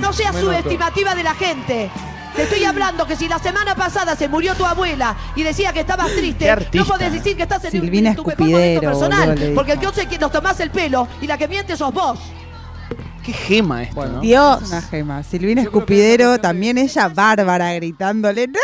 No 0.00 0.12
seas 0.12 0.34
subestimativa 0.34 1.14
de 1.14 1.22
la 1.22 1.34
gente. 1.36 1.88
Te 2.36 2.44
estoy 2.44 2.64
hablando 2.64 3.06
que 3.06 3.14
si 3.16 3.28
la 3.28 3.38
semana 3.38 3.74
pasada 3.74 4.16
se 4.16 4.26
murió 4.28 4.54
tu 4.54 4.64
abuela 4.64 5.14
y 5.36 5.42
decía 5.42 5.72
que 5.72 5.80
estabas 5.80 6.10
triste, 6.16 6.50
no 6.72 6.84
podés 6.86 7.12
decir 7.12 7.36
que 7.36 7.42
estás 7.42 7.64
en, 7.66 7.74
un- 7.76 7.80
Silvina 7.82 8.10
en 8.10 8.16
tu 8.16 8.22
mejor 8.24 8.32
Escupidero, 8.32 8.82
momento 8.82 9.00
personal. 9.08 9.28
boludo, 9.38 9.54
porque 9.54 9.72
el 9.72 9.78
que 9.80 9.88
sé 9.92 10.06
que 10.06 10.18
nos 10.18 10.32
tomás 10.32 10.58
el 10.60 10.70
pelo 10.70 11.06
y 11.20 11.26
la 11.26 11.36
que 11.36 11.46
miente 11.48 11.76
sos 11.76 11.92
vos. 11.92 12.18
Qué 13.24 13.32
gema 13.32 13.82
esto, 13.84 13.94
Bueno. 13.94 14.14
¿no? 14.14 14.20
Dios. 14.20 14.62
Es 14.62 14.68
una 14.70 14.82
gema. 14.82 15.22
Silvina 15.22 15.62
Yo 15.62 15.68
Escupidero, 15.68 16.40
también 16.40 16.76
ella 16.78 17.08
bárbara, 17.08 17.72
gritándole 17.74 18.48
¡No! 18.48 18.58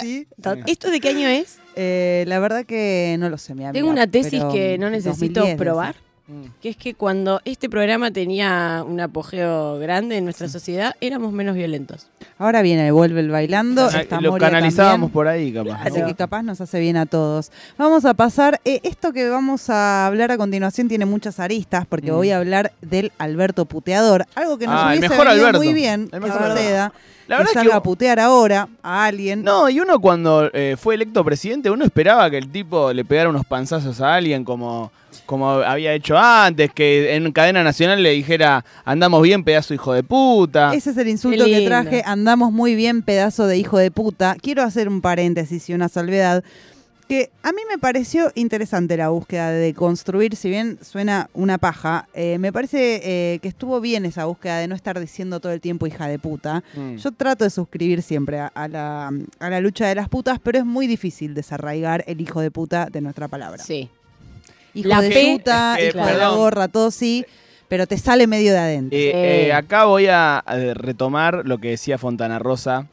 ¿Sí? 0.00 0.26
¿Esto 0.66 0.90
de 0.90 1.00
qué 1.00 1.08
año 1.10 1.28
es? 1.28 1.58
Eh, 1.76 2.24
la 2.26 2.38
verdad 2.38 2.66
que 2.66 3.16
no 3.18 3.28
lo 3.30 3.38
sé, 3.38 3.54
mi 3.54 3.62
amiga. 3.64 3.72
Tengo 3.72 3.90
una 3.90 4.06
tesis 4.06 4.42
que 4.52 4.76
no 4.78 4.90
necesito 4.90 5.40
2010 5.40 5.56
probar, 5.56 5.94
Mm. 6.28 6.44
que 6.60 6.68
es 6.70 6.76
que 6.76 6.94
cuando 6.94 7.40
este 7.44 7.70
programa 7.70 8.10
tenía 8.10 8.82
un 8.84 8.98
apogeo 9.00 9.78
grande 9.78 10.16
en 10.16 10.24
nuestra 10.24 10.48
sociedad, 10.48 10.94
éramos 11.00 11.32
menos 11.32 11.54
violentos. 11.54 12.08
Ahora 12.38 12.62
viene, 12.62 12.90
vuelve 12.90 13.20
el 13.20 13.30
bailando. 13.30 13.88
Está 13.88 14.20
lo 14.20 14.32
Moria 14.32 14.48
canalizábamos 14.48 14.94
también. 14.94 15.12
por 15.12 15.28
ahí, 15.28 15.52
capaz. 15.52 15.82
Así 15.86 16.00
¿no? 16.00 16.06
que 16.08 16.14
capaz 16.16 16.42
nos 16.42 16.60
hace 16.60 16.80
bien 16.80 16.96
a 16.96 17.06
todos. 17.06 17.52
Vamos 17.78 18.04
a 18.04 18.14
pasar. 18.14 18.60
eh, 18.64 18.80
esto 18.82 19.12
que 19.12 19.28
vamos 19.28 19.70
a 19.70 20.06
hablar 20.06 20.32
a 20.32 20.36
continuación 20.36 20.88
tiene 20.88 21.06
muchas 21.06 21.38
aristas, 21.38 21.86
porque 21.86 22.10
Mm. 22.10 22.14
voy 22.16 22.30
a 22.30 22.38
hablar 22.38 22.72
del 22.82 23.12
Alberto 23.18 23.64
Puteador. 23.66 24.26
Algo 24.34 24.58
que 24.58 24.66
nos 24.66 24.74
Ah, 24.76 24.92
el 24.94 24.98
hubiese 24.98 25.08
mejor 25.10 25.26
venido 25.28 25.46
Alberto. 25.46 25.62
muy 25.64 25.72
bien 25.74 26.00
El 26.02 26.10
que 26.10 26.20
mejor 26.20 26.42
Alberto. 26.42 26.94
La 27.28 27.36
que 27.36 27.40
verdad 27.40 27.50
es 27.50 27.54
salga 27.54 27.70
que- 27.72 27.76
a 27.76 27.82
putear 27.82 28.20
ahora 28.20 28.68
a 28.82 29.04
alguien. 29.06 29.42
No, 29.42 29.68
y 29.68 29.80
uno 29.80 29.98
cuando 30.00 30.50
eh, 30.52 30.76
fue 30.78 30.94
electo 30.94 31.24
presidente, 31.24 31.70
uno 31.70 31.84
esperaba 31.84 32.30
que 32.30 32.38
el 32.38 32.48
tipo 32.50 32.92
le 32.92 33.04
pegara 33.04 33.28
unos 33.30 33.44
panzazos 33.44 34.00
a 34.00 34.14
alguien 34.14 34.44
como, 34.44 34.92
como 35.26 35.50
había 35.50 35.92
hecho 35.92 36.16
antes, 36.16 36.72
que 36.72 37.14
en 37.16 37.32
cadena 37.32 37.64
nacional 37.64 38.02
le 38.02 38.10
dijera, 38.10 38.64
andamos 38.84 39.22
bien, 39.22 39.42
pedazo 39.42 39.74
hijo 39.74 39.92
de 39.92 40.02
puta. 40.04 40.72
Ese 40.74 40.90
es 40.90 40.96
el 40.98 41.08
insulto 41.08 41.44
que 41.44 41.66
traje. 41.66 42.02
Andamos 42.06 42.52
muy 42.52 42.74
bien, 42.76 43.02
pedazo 43.02 43.46
de 43.48 43.58
hijo 43.58 43.78
de 43.78 43.90
puta. 43.90 44.36
Quiero 44.40 44.62
hacer 44.62 44.88
un 44.88 45.00
paréntesis 45.00 45.68
y 45.68 45.74
una 45.74 45.88
salvedad. 45.88 46.44
Que 47.08 47.30
a 47.44 47.52
mí 47.52 47.62
me 47.70 47.78
pareció 47.78 48.32
interesante 48.34 48.96
la 48.96 49.10
búsqueda 49.10 49.52
de 49.52 49.72
construir, 49.74 50.34
si 50.34 50.48
bien 50.50 50.76
suena 50.82 51.30
una 51.34 51.56
paja, 51.56 52.08
eh, 52.14 52.36
me 52.38 52.52
parece 52.52 53.00
eh, 53.04 53.38
que 53.38 53.46
estuvo 53.46 53.80
bien 53.80 54.04
esa 54.04 54.24
búsqueda 54.24 54.58
de 54.58 54.66
no 54.66 54.74
estar 54.74 54.98
diciendo 54.98 55.38
todo 55.38 55.52
el 55.52 55.60
tiempo 55.60 55.86
hija 55.86 56.08
de 56.08 56.18
puta. 56.18 56.64
Mm. 56.74 56.96
Yo 56.96 57.12
trato 57.12 57.44
de 57.44 57.50
suscribir 57.50 58.02
siempre 58.02 58.40
a, 58.40 58.48
a 58.48 58.66
la, 58.66 59.12
a 59.38 59.50
la 59.50 59.60
lucha 59.60 59.86
de 59.86 59.94
las 59.94 60.08
putas, 60.08 60.40
pero 60.42 60.58
es 60.58 60.64
muy 60.64 60.88
difícil 60.88 61.32
desarraigar 61.34 62.02
el 62.08 62.20
hijo 62.20 62.40
de 62.40 62.50
puta 62.50 62.86
de 62.86 63.00
nuestra 63.00 63.28
palabra. 63.28 63.62
Sí. 63.62 63.88
Hijo 64.74 64.88
La 64.88 65.00
de 65.00 65.10
P- 65.10 65.36
puta, 65.38 65.74
que, 65.78 65.86
hijo 65.88 66.04
de 66.04 66.14
la 66.18 66.30
gorra, 66.30 66.66
todo 66.66 66.90
sí, 66.90 67.24
pero 67.68 67.86
te 67.86 67.98
sale 67.98 68.26
medio 68.26 68.50
de 68.52 68.58
adentro. 68.58 68.98
Eh, 68.98 69.10
Eh. 69.14 69.46
eh, 69.46 69.52
acá 69.52 69.84
voy 69.84 70.08
a 70.08 70.42
eh, 70.52 70.74
retomar 70.74 71.42
lo 71.46 71.58
que 71.58 71.68
decía 71.70 71.98
Fontana 71.98 72.40
Rosa 72.40 72.88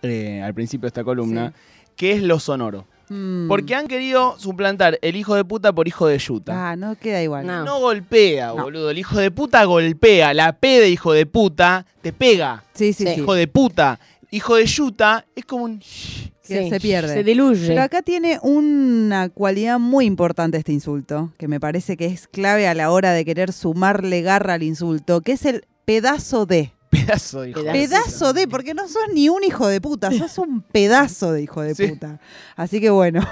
eh, 0.00 0.40
al 0.42 0.54
principio 0.54 0.86
de 0.86 0.88
esta 0.88 1.04
columna, 1.04 1.52
que 1.94 2.12
es 2.12 2.22
lo 2.22 2.40
sonoro. 2.40 2.86
Mm. 3.08 3.48
Porque 3.48 3.74
han 3.74 3.86
querido 3.88 4.38
suplantar 4.38 4.98
el 5.02 5.16
hijo 5.16 5.34
de 5.34 5.44
puta 5.44 5.72
por 5.72 5.88
hijo 5.88 6.06
de 6.06 6.18
yuta. 6.18 6.70
Ah, 6.70 6.76
no 6.76 6.94
queda 6.96 7.22
igual. 7.22 7.46
No. 7.46 7.64
No 7.64 7.80
golpea, 7.80 8.48
No. 8.48 8.64
boludo. 8.64 8.90
El 8.90 8.98
hijo 8.98 9.18
de 9.18 9.30
puta 9.30 9.64
golpea. 9.64 10.34
La 10.34 10.52
P 10.58 10.80
de 10.80 10.90
hijo 10.90 11.12
de 11.12 11.26
puta 11.26 11.86
te 12.02 12.12
pega. 12.12 12.64
Sí, 12.74 12.92
sí, 12.92 13.04
Sí. 13.06 13.20
Hijo 13.20 13.34
de 13.34 13.46
puta. 13.48 13.98
Hijo 14.30 14.56
de 14.56 14.66
yuta 14.66 15.24
es 15.34 15.44
como 15.46 15.64
un... 15.64 15.78
que 15.78 16.68
se 16.68 16.80
pierde. 16.80 17.12
Se 17.14 17.24
diluye. 17.24 17.66
Pero 17.68 17.82
acá 17.82 18.02
tiene 18.02 18.38
una 18.42 19.28
cualidad 19.30 19.78
muy 19.78 20.04
importante 20.04 20.58
este 20.58 20.72
insulto, 20.72 21.32
que 21.38 21.48
me 21.48 21.60
parece 21.60 21.96
que 21.96 22.06
es 22.06 22.26
clave 22.28 22.68
a 22.68 22.74
la 22.74 22.90
hora 22.90 23.12
de 23.12 23.24
querer 23.24 23.52
sumarle 23.52 24.20
garra 24.22 24.54
al 24.54 24.62
insulto, 24.62 25.20
que 25.22 25.32
es 25.32 25.44
el 25.46 25.64
pedazo 25.86 26.44
de. 26.46 26.72
Pedazo 27.08 27.40
de 27.42 27.50
hijo 27.50 27.62
de 27.62 27.72
Pedazo. 27.72 28.04
Pedazo 28.04 28.32
de, 28.32 28.48
porque 28.48 28.74
no 28.74 28.86
sos 28.88 29.02
ni 29.12 29.28
un 29.28 29.42
hijo 29.44 29.66
de 29.66 29.80
puta, 29.80 30.12
sos 30.12 30.38
un 30.38 30.60
pedazo 30.62 31.32
de 31.32 31.42
hijo 31.42 31.62
de 31.62 31.74
Sí. 31.74 31.86
puta. 31.88 32.20
Así 32.56 32.80
que 32.80 32.90
bueno. 32.90 33.26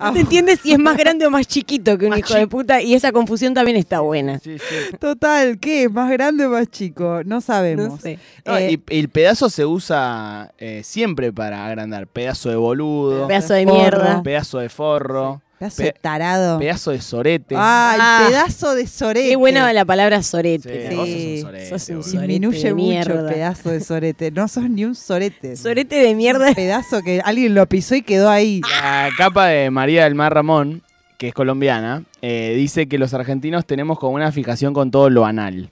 No 0.00 0.12
te 0.12 0.20
entiendes 0.20 0.60
si 0.62 0.72
es 0.72 0.78
más 0.78 0.96
grande 0.96 1.26
o 1.26 1.30
más 1.30 1.46
chiquito 1.46 1.96
que 1.98 2.06
un 2.06 2.10
Más 2.10 2.18
hijo 2.20 2.34
de 2.34 2.46
puta 2.46 2.80
y 2.82 2.94
esa 2.94 3.12
confusión 3.12 3.54
también 3.54 3.76
está 3.76 4.00
buena. 4.00 4.38
Sí, 4.38 4.58
sí. 4.58 4.96
Total, 4.98 5.58
¿qué? 5.58 5.88
¿Más 5.88 6.10
grande 6.10 6.46
o 6.46 6.50
más 6.50 6.66
chico? 6.68 7.20
No 7.24 7.40
sabemos. 7.40 7.88
No 7.88 7.96
sé. 7.98 8.18
No, 8.46 8.56
Eh, 8.56 8.72
y, 8.72 8.94
y 8.96 8.98
el 9.00 9.08
pedazo 9.10 9.48
se 9.50 9.64
usa 9.66 10.52
eh, 10.58 10.82
siempre 10.84 11.32
para 11.32 11.66
agrandar. 11.66 12.06
Pedazo 12.06 12.48
de 12.50 12.56
boludo, 12.56 13.26
Pedazo 13.28 13.54
de 13.54 13.64
Forro. 13.64 13.78
mierda. 13.78 14.22
pedazo 14.22 14.58
de 14.58 14.68
forro, 14.68 15.42
pedazo 15.60 15.76
pe- 15.76 15.84
de 15.84 15.92
tarado. 15.92 16.58
pedazo 16.58 16.90
de 16.90 17.00
sorete. 17.00 17.54
Ay, 17.56 17.98
Ah. 18.00 18.24
pedazo 18.28 18.74
de 18.74 18.86
sorete. 18.86 19.28
Qué 19.28 19.36
buena 19.36 19.72
la 19.72 19.84
palabra 19.84 20.22
Sí, 20.22 20.30
sorete. 20.30 20.88
Sí. 20.88 20.96
vos 20.96 21.06
sos 21.08 21.16
un 21.16 21.40
sorete, 21.42 21.68
Sos 21.68 21.88
un 21.90 21.94
boludo. 21.96 22.10
sorete 22.10 22.26
Disminuye 22.26 22.58
de 22.64 22.74
mucho 22.74 22.76
mierda. 22.86 23.28
pedazo 23.30 23.70
de 23.70 23.80
sorete. 23.80 24.30
No 24.30 24.48
sos 24.48 24.70
ni 24.70 24.84
un 24.86 24.94
sorete. 24.94 25.56
Sorete 25.56 25.96
de 25.96 26.14
mierda. 26.14 26.54
pedazo 26.54 27.02
que 27.02 27.20
alguien 27.24 27.54
lo 27.54 27.66
pisó 27.68 27.94
y 27.94 28.02
quedó 28.02 28.30
ahí. 28.30 28.62
La 28.82 29.10
capa 29.16 29.46
de 29.48 29.70
María 29.70 30.04
del 30.04 30.14
Mar 30.14 30.32
Ramón, 30.34 30.82
que 31.20 31.28
es 31.28 31.34
colombiana, 31.34 32.04
eh, 32.22 32.54
dice 32.56 32.88
que 32.88 32.96
los 32.96 33.12
argentinos 33.12 33.66
tenemos 33.66 33.98
como 33.98 34.14
una 34.14 34.32
fijación 34.32 34.72
con 34.72 34.90
todo 34.90 35.10
lo 35.10 35.26
anal. 35.26 35.68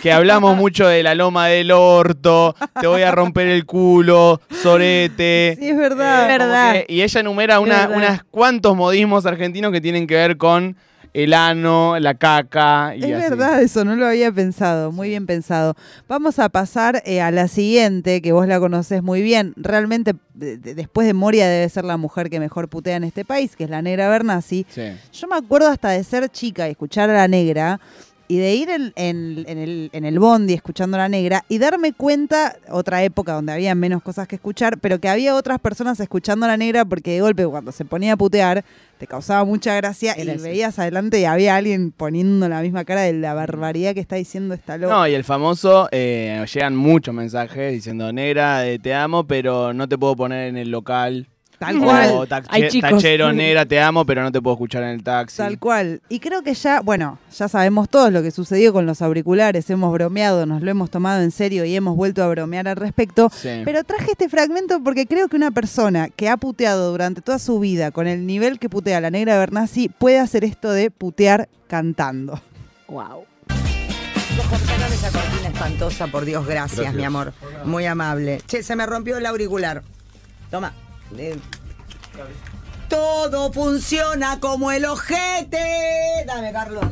Que 0.00 0.12
hablamos 0.12 0.56
mucho 0.56 0.86
de 0.86 1.02
la 1.02 1.16
loma 1.16 1.48
del 1.48 1.72
orto, 1.72 2.54
te 2.80 2.86
voy 2.86 3.02
a 3.02 3.10
romper 3.10 3.48
el 3.48 3.66
culo, 3.66 4.40
sorete. 4.62 5.56
Sí, 5.58 5.70
es 5.70 5.76
verdad. 5.76 6.30
Es 6.30 6.38
como 6.38 6.48
verdad. 6.52 6.72
que- 6.74 6.86
y 6.88 7.02
ella 7.02 7.20
enumera 7.20 7.58
una, 7.58 8.24
cuantos 8.30 8.76
modismos 8.76 9.26
argentinos 9.26 9.72
que 9.72 9.80
tienen 9.80 10.06
que 10.06 10.14
ver 10.14 10.36
con 10.36 10.76
el 11.24 11.32
ano, 11.32 11.98
la 11.98 12.14
caca 12.14 12.94
y 12.94 13.04
Es 13.04 13.16
así. 13.18 13.30
verdad 13.30 13.62
eso, 13.62 13.84
no 13.86 13.96
lo 13.96 14.06
había 14.06 14.30
pensado, 14.30 14.92
muy 14.92 15.08
bien 15.08 15.24
pensado. 15.24 15.74
Vamos 16.08 16.38
a 16.38 16.48
pasar 16.50 17.02
eh, 17.06 17.22
a 17.22 17.30
la 17.30 17.48
siguiente, 17.48 18.20
que 18.20 18.32
vos 18.32 18.46
la 18.46 18.60
conocés 18.60 19.02
muy 19.02 19.22
bien. 19.22 19.54
Realmente, 19.56 20.14
de- 20.34 20.58
de- 20.58 20.74
después 20.74 21.06
de 21.06 21.14
Moria 21.14 21.48
debe 21.48 21.68
ser 21.70 21.84
la 21.86 21.96
mujer 21.96 22.28
que 22.28 22.38
mejor 22.38 22.68
putea 22.68 22.96
en 22.96 23.04
este 23.04 23.24
país, 23.24 23.56
que 23.56 23.64
es 23.64 23.70
la 23.70 23.80
negra 23.80 24.10
Bernasi. 24.10 24.66
Sí. 24.68 24.82
Yo 25.12 25.26
me 25.28 25.36
acuerdo 25.36 25.68
hasta 25.68 25.88
de 25.88 26.04
ser 26.04 26.28
chica 26.28 26.68
y 26.68 26.72
escuchar 26.72 27.08
a 27.08 27.14
la 27.14 27.28
negra 27.28 27.80
y 28.28 28.38
de 28.38 28.54
ir 28.54 28.68
en, 28.70 28.92
en- 28.96 29.44
en 29.46 29.58
el, 29.58 29.90
en 29.92 30.04
el 30.04 30.18
bondi 30.18 30.54
escuchando 30.54 30.96
a 30.96 31.00
la 31.00 31.08
negra 31.08 31.44
y 31.48 31.58
darme 31.58 31.92
cuenta, 31.92 32.56
otra 32.70 33.02
época 33.04 33.32
donde 33.32 33.52
había 33.52 33.74
menos 33.74 34.02
cosas 34.02 34.26
que 34.28 34.36
escuchar, 34.36 34.78
pero 34.78 34.98
que 34.98 35.08
había 35.08 35.34
otras 35.34 35.58
personas 35.60 35.98
escuchando 36.00 36.46
a 36.46 36.48
la 36.48 36.56
negra 36.56 36.84
porque 36.84 37.12
de 37.12 37.20
golpe 37.20 37.46
cuando 37.46 37.72
se 37.72 37.84
ponía 37.84 38.14
a 38.14 38.16
putear 38.16 38.64
te 38.98 39.06
causaba 39.06 39.44
mucha 39.44 39.74
gracia 39.76 40.12
Era 40.14 40.32
y 40.32 40.36
así. 40.36 40.44
veías 40.44 40.78
adelante 40.78 41.20
y 41.20 41.24
había 41.26 41.54
alguien 41.56 41.92
poniendo 41.92 42.48
la 42.48 42.62
misma 42.62 42.84
cara 42.84 43.02
de 43.02 43.12
la 43.12 43.34
barbaridad 43.34 43.92
que 43.94 44.00
está 44.00 44.16
diciendo 44.16 44.54
esta 44.54 44.78
loca. 44.78 44.94
No, 44.94 45.06
y 45.06 45.14
el 45.14 45.22
famoso, 45.24 45.88
eh, 45.92 46.42
llegan 46.52 46.74
muchos 46.74 47.14
mensajes 47.14 47.72
diciendo, 47.72 48.10
negra, 48.12 48.66
eh, 48.66 48.78
te 48.78 48.94
amo, 48.94 49.26
pero 49.26 49.74
no 49.74 49.86
te 49.88 49.98
puedo 49.98 50.16
poner 50.16 50.48
en 50.48 50.56
el 50.56 50.70
local. 50.70 51.28
Tal 51.58 51.78
cual. 51.78 52.10
O 52.12 52.26
tache- 52.26 52.48
Hay 52.50 52.68
chicos. 52.68 52.90
tachero, 52.90 53.32
negra, 53.32 53.64
te 53.64 53.80
amo, 53.80 54.04
pero 54.04 54.22
no 54.22 54.30
te 54.30 54.42
puedo 54.42 54.54
escuchar 54.56 54.82
en 54.82 54.90
el 54.90 55.02
taxi. 55.02 55.38
Tal 55.38 55.58
cual. 55.58 56.02
Y 56.10 56.20
creo 56.20 56.42
que 56.42 56.52
ya, 56.52 56.80
bueno, 56.80 57.18
ya 57.34 57.48
sabemos 57.48 57.88
todos 57.88 58.12
lo 58.12 58.22
que 58.22 58.30
sucedió 58.30 58.72
con 58.74 58.84
los 58.84 59.00
auriculares, 59.00 59.70
hemos 59.70 59.90
bromeado, 59.92 60.44
nos 60.44 60.60
lo 60.62 60.70
hemos 60.70 60.90
tomado 60.90 61.22
en 61.22 61.30
serio 61.30 61.64
y 61.64 61.74
hemos 61.74 61.96
vuelto 61.96 62.22
a 62.22 62.28
bromear 62.28 62.68
al 62.68 62.76
respecto. 62.76 63.30
Sí. 63.34 63.62
Pero 63.64 63.84
traje 63.84 64.10
este 64.12 64.28
fragmento 64.28 64.82
porque 64.84 65.06
creo 65.06 65.28
que 65.28 65.36
una 65.36 65.50
persona 65.50 66.10
que 66.10 66.28
ha 66.28 66.36
puteado 66.36 66.90
durante 66.90 67.22
toda 67.22 67.38
su 67.38 67.58
vida 67.58 67.90
con 67.90 68.06
el 68.06 68.26
nivel 68.26 68.58
que 68.58 68.68
putea 68.68 69.00
la 69.00 69.10
negra 69.10 69.38
Bernasi 69.38 69.88
puede 69.88 70.18
hacer 70.18 70.44
esto 70.44 70.70
de 70.72 70.90
putear 70.90 71.48
cantando. 71.68 72.40
Wow. 72.88 73.24
Sacar 74.66 74.92
esa 74.92 75.10
cortina 75.10 75.48
espantosa, 75.48 76.06
por 76.08 76.24
Dios, 76.26 76.46
gracias, 76.46 76.92
mi 76.94 77.02
amor. 77.04 77.32
Muy 77.64 77.86
amable. 77.86 78.40
Che, 78.46 78.62
se 78.62 78.76
me 78.76 78.84
rompió 78.86 79.16
el 79.16 79.24
auricular. 79.26 79.82
Toma. 80.50 80.72
Eh, 81.16 81.38
Todo 82.88 83.52
funciona 83.52 84.40
como 84.40 84.72
el 84.72 84.84
ojete. 84.84 86.24
Dame, 86.26 86.52
Carlos. 86.52 86.84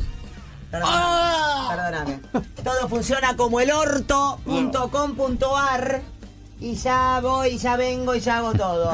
Perdóname. 0.71 1.69
Perdóname. 1.69 2.19
Todo 2.63 2.87
funciona 2.89 3.35
como 3.35 3.59
el 3.59 3.71
orto.com.ar. 3.71 6.01
Y 6.59 6.73
ya 6.75 7.19
voy, 7.21 7.57
ya 7.57 7.75
vengo 7.77 8.13
y 8.15 8.19
ya 8.19 8.37
hago 8.37 8.53
todo. 8.53 8.91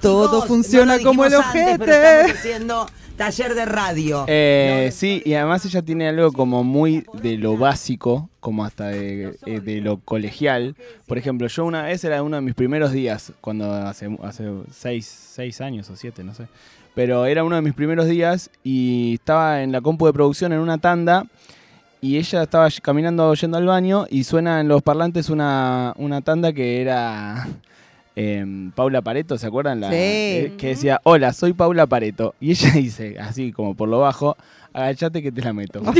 Todo 0.00 0.26
Chicos, 0.28 0.46
funciona 0.46 0.96
no 0.96 1.02
como 1.02 1.24
el 1.24 1.30
dijimos 1.32 1.54
antes, 1.54 1.78
pero 1.78 1.92
ojete. 1.92 2.20
estamos 2.20 2.38
haciendo 2.38 2.86
taller 3.16 3.54
de 3.54 3.64
radio. 3.66 4.24
Eh, 4.28 4.90
sí, 4.94 5.22
y 5.26 5.34
además 5.34 5.64
ella 5.66 5.82
tiene 5.82 6.08
algo 6.08 6.32
como 6.32 6.64
muy 6.64 7.04
de 7.22 7.36
lo 7.36 7.56
básico, 7.58 8.29
como 8.40 8.64
hasta 8.64 8.88
de, 8.88 9.36
eh, 9.46 9.60
de 9.60 9.80
lo 9.80 9.98
colegial. 9.98 10.74
Por 11.06 11.18
ejemplo, 11.18 11.46
yo 11.46 11.64
una 11.64 11.82
vez 11.82 12.02
era 12.04 12.22
uno 12.22 12.36
de 12.36 12.42
mis 12.42 12.54
primeros 12.54 12.92
días, 12.92 13.32
cuando 13.40 13.72
hace, 13.72 14.08
hace 14.22 14.50
seis, 14.70 15.06
seis 15.06 15.60
años 15.60 15.88
o 15.90 15.96
siete, 15.96 16.24
no 16.24 16.34
sé. 16.34 16.46
Pero 16.94 17.26
era 17.26 17.44
uno 17.44 17.56
de 17.56 17.62
mis 17.62 17.74
primeros 17.74 18.06
días 18.06 18.50
y 18.64 19.14
estaba 19.14 19.62
en 19.62 19.72
la 19.72 19.80
compu 19.80 20.06
de 20.06 20.12
producción 20.12 20.52
en 20.52 20.58
una 20.58 20.78
tanda 20.78 21.26
y 22.00 22.16
ella 22.16 22.42
estaba 22.42 22.68
caminando 22.82 23.32
yendo 23.34 23.58
al 23.58 23.66
baño 23.66 24.06
y 24.10 24.24
suena 24.24 24.60
en 24.60 24.68
los 24.68 24.82
parlantes 24.82 25.28
una, 25.30 25.94
una 25.96 26.22
tanda 26.22 26.52
que 26.52 26.80
era 26.80 27.46
em, 28.16 28.70
Paula 28.72 29.02
Pareto, 29.02 29.38
¿se 29.38 29.46
acuerdan? 29.46 29.80
La, 29.80 29.88
Sí. 29.90 29.94
eh, 29.96 30.54
que 30.58 30.68
decía, 30.68 31.00
hola, 31.04 31.32
soy 31.32 31.52
Paula 31.52 31.86
Pareto. 31.86 32.34
Y 32.40 32.50
ella 32.52 32.70
dice, 32.74 33.16
así 33.18 33.52
como 33.52 33.74
por 33.74 33.88
lo 33.88 34.00
bajo, 34.00 34.36
agachate 34.72 35.22
que 35.22 35.32
te 35.32 35.42
la 35.42 35.52
meto. 35.52 35.82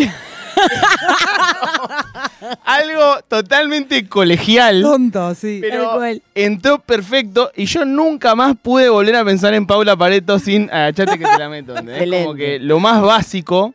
Algo 2.65 3.21
totalmente 3.29 4.07
colegial. 4.09 4.83
Tonto, 4.83 5.35
sí. 5.35 5.59
Pero 5.61 6.01
entró 6.35 6.79
perfecto 6.81 7.51
y 7.57 7.67
yo 7.67 7.85
nunca 7.85 8.35
más 8.35 8.57
pude 8.61 8.89
volver 8.89 9.17
a 9.17 9.25
pensar 9.25 9.55
en 9.55 9.67
Paula 9.67 9.97
Pareto 9.97 10.39
sin 10.39 10.71
agachate 10.71 11.19
que 11.19 11.25
te 11.25 11.39
la 11.39 11.49
meto. 11.49 11.77
Excelente. 11.77 12.25
Como 12.25 12.35
que 12.37 12.59
lo 12.59 12.81
más 12.81 13.01
básico. 13.03 13.75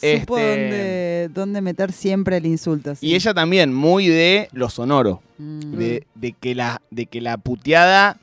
Supo 0.00 0.36
este, 0.38 0.38
dónde, 0.38 1.30
dónde 1.32 1.60
meter 1.62 1.92
siempre 1.92 2.36
el 2.36 2.46
insulto. 2.46 2.94
sí. 2.94 3.06
Y 3.06 3.14
ella 3.14 3.32
también, 3.34 3.72
muy 3.72 4.08
de 4.08 4.48
lo 4.52 4.68
sonoro. 4.68 5.22
Mm. 5.38 5.60
De, 5.76 6.06
de 6.14 6.32
que 6.32 6.54
la, 6.54 6.80
de 6.90 7.06
que 7.06 7.20
la 7.20 7.36
puteada 7.38 8.18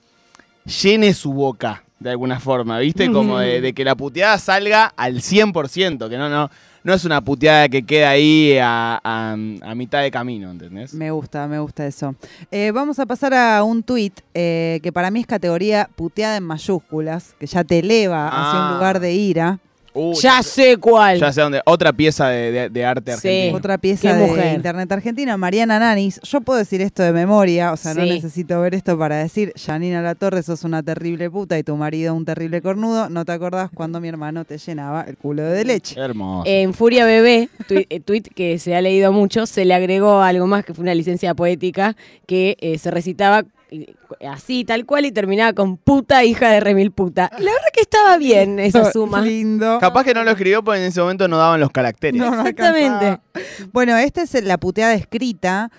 llene 0.65 1.13
su 1.13 1.33
boca, 1.33 1.83
de 1.99 2.09
alguna 2.11 2.39
forma, 2.39 2.79
¿viste? 2.79 3.11
Como 3.11 3.39
de, 3.39 3.61
de 3.61 3.73
que 3.73 3.83
la 3.83 3.95
puteada 3.95 4.37
salga 4.37 4.85
al 4.97 5.17
100%, 5.21 6.09
que 6.09 6.17
no, 6.17 6.29
no, 6.29 6.49
no 6.83 6.93
es 6.93 7.05
una 7.05 7.21
puteada 7.21 7.69
que 7.69 7.83
queda 7.85 8.09
ahí 8.09 8.57
a, 8.61 8.99
a- 9.03 9.33
a 9.33 9.75
mitad 9.75 10.01
de 10.01 10.11
camino, 10.11 10.51
¿entendés? 10.51 10.93
Me 10.93 11.11
gusta, 11.11 11.47
me 11.47 11.59
gusta 11.59 11.85
eso. 11.87 12.15
Eh, 12.51 12.71
vamos 12.73 12.99
a 12.99 13.05
pasar 13.05 13.33
a 13.33 13.63
un 13.63 13.83
tuit 13.83 14.19
eh, 14.33 14.79
que 14.83 14.91
para 14.91 15.11
mí 15.11 15.21
es 15.21 15.27
categoría 15.27 15.89
puteada 15.95 16.35
en 16.37 16.43
mayúsculas, 16.43 17.35
que 17.39 17.47
ya 17.47 17.63
te 17.63 17.79
eleva 17.79 18.27
hacia 18.27 18.59
Ah. 18.59 18.67
un 18.69 18.73
lugar 18.75 18.99
de 18.99 19.13
ira. 19.13 19.59
Uh, 19.95 20.13
Ya 20.21 20.41
sé 20.41 20.77
cuál. 20.77 21.19
Ya 21.19 21.31
sé 21.31 21.41
dónde. 21.41 21.61
Otra 21.65 21.93
pieza 21.93 22.27
de, 22.29 22.51
de- 22.51 22.69
de 22.69 22.85
arte 22.85 23.11
Sí. 23.11 23.27
argentino. 23.27 23.57
Otra 23.57 23.77
pieza 23.77 24.13
de 24.15 24.25
mujer. 24.27 24.55
Internet 24.55 24.91
Argentina, 24.91 25.37
Mariana 25.37 25.77
Nanis. 25.79 26.19
Yo 26.23 26.41
puedo 26.41 26.57
decir 26.59 26.81
esto 26.81 27.03
de 27.03 27.11
memoria, 27.13 27.71
o 27.71 27.77
sea, 27.77 27.93
no 27.93 28.03
necesito 28.03 28.59
ver 28.61 28.73
esto 28.73 28.97
para 28.97 29.17
decir, 29.17 29.53
Janina 29.55 30.01
La 30.01 30.15
Torre, 30.15 30.41
sos 30.43 30.63
una 30.63 30.81
terrible 30.81 31.29
puta 31.29 31.57
y 31.59 31.63
tu 31.63 31.75
marido 31.75 32.15
un 32.15 32.25
terrible 32.25 32.61
cornudo. 32.61 33.09
No 33.09 33.23
te 33.25 33.31
acordás 33.33 33.69
cuando 33.73 33.99
mi 34.01 34.07
hermano 34.07 34.45
te 34.45 34.57
llenaba 34.57 35.03
el 35.07 35.17
culo 35.17 35.43
de 35.43 35.63
leche. 35.63 35.99
Hermoso. 35.99 36.43
En 36.49 36.73
Furia 36.73 37.05
Bebé, 37.05 37.49
tweet, 37.67 37.85
eh, 37.89 37.99
tweet 37.99 38.23
que 38.35 38.57
se 38.59 38.75
ha 38.75 38.81
leído 38.81 39.11
mucho, 39.11 39.45
se 39.45 39.63
le 39.65 39.73
agregó 39.73 40.21
algo 40.21 40.47
más 40.47 40.65
que 40.65 40.73
fue 40.73 40.83
una 40.83 40.95
licencia 40.95 41.33
poética 41.35 41.95
que 42.25 42.57
eh, 42.61 42.77
se 42.79 42.89
recitaba 42.91 43.43
así, 44.29 44.63
tal 44.65 44.85
cual, 44.85 45.05
y 45.05 45.11
terminaba 45.11 45.53
con 45.53 45.77
puta 45.77 46.23
hija 46.23 46.49
de 46.49 46.59
remil 46.59 46.91
puta. 46.91 47.29
La 47.33 47.51
verdad 47.51 47.67
que 47.73 47.81
estaba 47.81 48.17
bien 48.17 48.59
esa 48.59 48.91
suma. 48.91 49.21
Lindo. 49.21 49.77
Capaz 49.79 50.03
que 50.03 50.13
no 50.13 50.23
lo 50.23 50.31
escribió 50.31 50.63
porque 50.63 50.79
en 50.81 50.87
ese 50.87 51.01
momento 51.01 51.27
no 51.27 51.37
daban 51.37 51.59
los 51.59 51.71
caracteres. 51.71 52.19
No, 52.19 52.29
no 52.31 52.41
Exactamente. 52.41 53.05
alcanzaba. 53.05 53.21
Bueno, 53.71 53.97
esta 53.97 54.21
es 54.23 54.33
la 54.43 54.57
puteada 54.57 54.93
escrita 54.93 55.71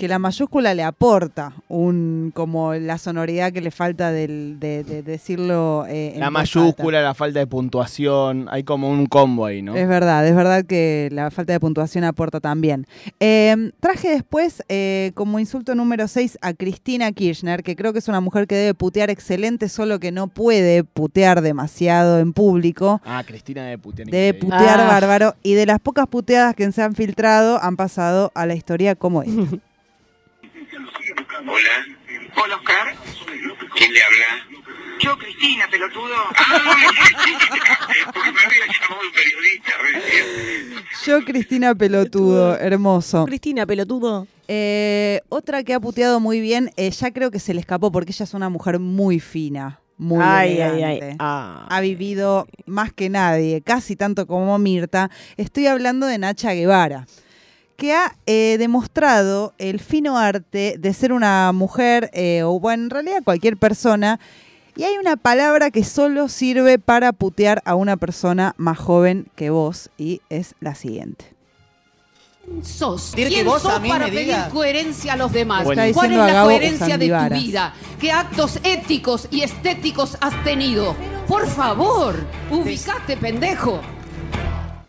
que 0.00 0.08
la 0.08 0.18
mayúscula 0.18 0.72
le 0.72 0.82
aporta 0.82 1.52
un 1.68 2.32
como 2.34 2.72
la 2.72 2.96
sonoridad 2.96 3.52
que 3.52 3.60
le 3.60 3.70
falta 3.70 4.10
del- 4.10 4.56
de, 4.58 4.82
de 4.82 5.02
decirlo 5.02 5.84
eh, 5.86 6.14
La 6.16 6.30
mayúscula, 6.30 7.02
la 7.02 7.12
falta 7.12 7.38
de 7.38 7.46
puntuación, 7.46 8.48
hay 8.50 8.64
como 8.64 8.88
un 8.90 9.04
combo 9.04 9.44
ahí, 9.44 9.60
¿no? 9.60 9.76
Es 9.76 9.86
verdad, 9.86 10.26
es 10.26 10.34
verdad 10.34 10.64
que 10.64 11.10
la 11.12 11.30
falta 11.30 11.52
de 11.52 11.60
puntuación 11.60 12.04
aporta 12.04 12.40
también. 12.40 12.86
Eh, 13.20 13.72
traje 13.80 14.08
después 14.08 14.62
eh, 14.70 15.12
como 15.14 15.38
insulto 15.38 15.74
número 15.74 16.08
6 16.08 16.38
a 16.40 16.54
Cristina 16.54 17.12
Kirchner, 17.12 17.62
que 17.62 17.76
creo 17.76 17.92
que 17.92 17.98
es 17.98 18.08
una 18.08 18.22
mujer 18.22 18.46
que 18.46 18.54
debe 18.54 18.72
putear 18.72 19.10
excelente, 19.10 19.68
solo 19.68 20.00
que 20.00 20.12
no 20.12 20.28
puede 20.28 20.82
putear 20.82 21.42
demasiado 21.42 22.20
en 22.20 22.32
público. 22.32 23.02
Ah, 23.04 23.22
Cristina 23.26 23.64
debe 23.64 23.76
putear. 23.76 24.08
Debe 24.08 24.28
increíble. 24.38 24.56
putear 24.58 24.80
Ah. 24.80 24.86
bárbaro. 24.88 25.34
Y 25.42 25.52
de 25.52 25.66
las 25.66 25.78
pocas 25.78 26.06
puteadas 26.06 26.54
que 26.54 26.72
se 26.72 26.82
han 26.82 26.94
filtrado, 26.94 27.62
han 27.62 27.76
pasado 27.76 28.32
a 28.34 28.46
la 28.46 28.54
historia 28.54 28.94
como 28.94 29.22
esta. 29.22 29.34
Hola. 30.72 31.86
Hola, 32.36 32.56
Oscar. 32.56 32.94
¿Quién 33.76 33.92
le 33.92 34.00
habla? 34.02 34.26
Yo, 35.00 35.16
Cristina, 35.18 35.66
pelotudo. 35.70 36.14
Porque 38.12 38.32
me 38.32 38.40
había 38.40 38.66
llamado 38.66 39.00
un 39.02 39.12
periodista 39.12 39.72
recién. 39.82 40.84
Yo, 41.06 41.24
Cristina 41.24 41.74
Pelotudo, 41.74 42.56
hermoso. 42.58 43.24
Cristina, 43.24 43.66
pelotudo. 43.66 44.26
Eh, 44.48 45.20
otra 45.28 45.64
que 45.64 45.74
ha 45.74 45.80
puteado 45.80 46.20
muy 46.20 46.40
bien, 46.40 46.70
eh, 46.76 46.90
ya 46.90 47.10
creo 47.12 47.30
que 47.30 47.38
se 47.40 47.54
le 47.54 47.60
escapó 47.60 47.90
porque 47.90 48.12
ella 48.12 48.24
es 48.24 48.34
una 48.34 48.48
mujer 48.48 48.78
muy 48.78 49.18
fina, 49.20 49.80
muy 49.96 50.22
ay, 50.22 50.60
ay, 50.60 50.72
elegante. 50.72 51.06
ay. 51.10 51.16
Ah. 51.18 51.66
Ha 51.70 51.80
vivido 51.80 52.46
más 52.66 52.92
que 52.92 53.08
nadie, 53.08 53.62
casi 53.62 53.96
tanto 53.96 54.26
como 54.26 54.58
Mirta. 54.58 55.10
Estoy 55.36 55.66
hablando 55.68 56.06
de 56.06 56.18
Nacha 56.18 56.52
Guevara, 56.52 57.06
que 57.80 57.94
ha 57.94 58.14
eh, 58.26 58.56
demostrado 58.58 59.54
el 59.56 59.80
fino 59.80 60.18
arte 60.18 60.76
de 60.78 60.92
ser 60.92 61.14
una 61.14 61.50
mujer, 61.52 62.10
eh, 62.12 62.42
o 62.42 62.60
bueno, 62.60 62.84
en 62.84 62.90
realidad 62.90 63.22
cualquier 63.24 63.56
persona. 63.56 64.20
Y 64.76 64.82
hay 64.82 64.98
una 64.98 65.16
palabra 65.16 65.70
que 65.70 65.82
solo 65.82 66.28
sirve 66.28 66.78
para 66.78 67.14
putear 67.14 67.62
a 67.64 67.74
una 67.76 67.96
persona 67.96 68.54
más 68.58 68.78
joven 68.78 69.28
que 69.34 69.48
vos, 69.48 69.88
y 69.96 70.20
es 70.28 70.56
la 70.60 70.74
siguiente. 70.74 71.24
sos? 72.62 73.12
Que 73.16 73.28
¿Quién 73.28 73.46
vos 73.46 73.62
sos 73.62 73.72
a 73.72 73.80
mí 73.80 73.88
para 73.88 74.04
me 74.04 74.12
pedir 74.12 74.26
digas. 74.26 74.52
coherencia 74.52 75.14
a 75.14 75.16
los 75.16 75.32
demás? 75.32 75.64
Bueno. 75.64 75.80
Está 75.80 75.94
¿Cuál 75.94 76.12
es 76.12 76.18
la 76.18 76.42
coherencia 76.42 76.98
de 76.98 77.08
tu 77.08 77.34
vida? 77.34 77.74
¿Qué 77.98 78.12
actos 78.12 78.58
éticos 78.62 79.26
y 79.30 79.40
estéticos 79.40 80.18
has 80.20 80.44
tenido? 80.44 80.94
Por 81.26 81.46
favor, 81.46 82.14
ubicate, 82.50 83.16
pendejo. 83.16 83.80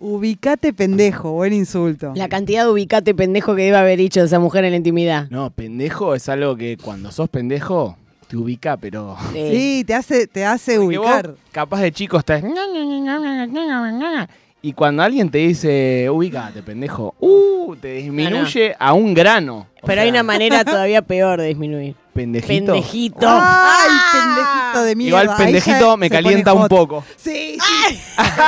Ubicate 0.04 0.74
pendejo, 0.74 1.34
buen 1.34 1.54
insulto. 1.54 2.14
La 2.16 2.28
cantidad 2.28 2.64
de 2.64 2.72
ubicate 2.72 3.14
pendejo 3.14 3.56
que 3.56 3.66
debe 3.66 3.78
haber 3.78 4.00
dicho 4.00 4.24
esa 4.24 4.40
mujer 4.40 4.64
en 4.64 4.72
la 4.72 4.78
intimidad. 4.78 5.30
No, 5.30 5.52
pendejo 5.52 6.16
es 6.16 6.28
algo 6.28 6.56
que 6.56 6.76
cuando 6.76 7.12
sos 7.12 7.30
pendejo 7.30 7.96
te 8.28 8.36
ubica, 8.36 8.78
pero. 8.78 9.16
Sí, 9.32 9.84
te 9.88 9.94
hace, 9.94 10.26
te 10.26 10.44
hace 10.44 10.80
Porque 10.80 10.98
vos, 10.98 11.06
ubicar. 11.06 11.36
capaz 11.52 11.82
de 11.82 11.92
chico 11.92 12.18
estás. 12.18 12.44
Y 14.64 14.74
cuando 14.74 15.04
alguien 15.04 15.30
te 15.30 15.38
dice, 15.38 16.10
ubicate, 16.10 16.64
pendejo, 16.64 17.14
uh, 17.20 17.76
te 17.76 17.94
disminuye 17.94 18.76
a 18.80 18.94
un 18.94 19.14
grano. 19.14 19.68
O 19.84 19.86
Pero 19.86 20.02
hay 20.02 20.10
una 20.10 20.24
manera 20.24 20.66
todavía 20.66 21.04
peor 21.04 21.40
de 21.42 21.50
disminuir. 21.50 21.96
Pendejito. 22.14 22.74
Pendejito. 22.74 23.28
¡Ay, 23.30 23.90
pendejito 24.12 24.84
de 24.84 24.96
mierda! 24.96 25.22
Igual 25.24 25.38
pendejito 25.38 25.98
me 25.98 26.10
calienta 26.10 26.54
un 26.54 26.68
poco. 26.68 27.04
Sí, 27.16 27.58
sí. 27.88 27.98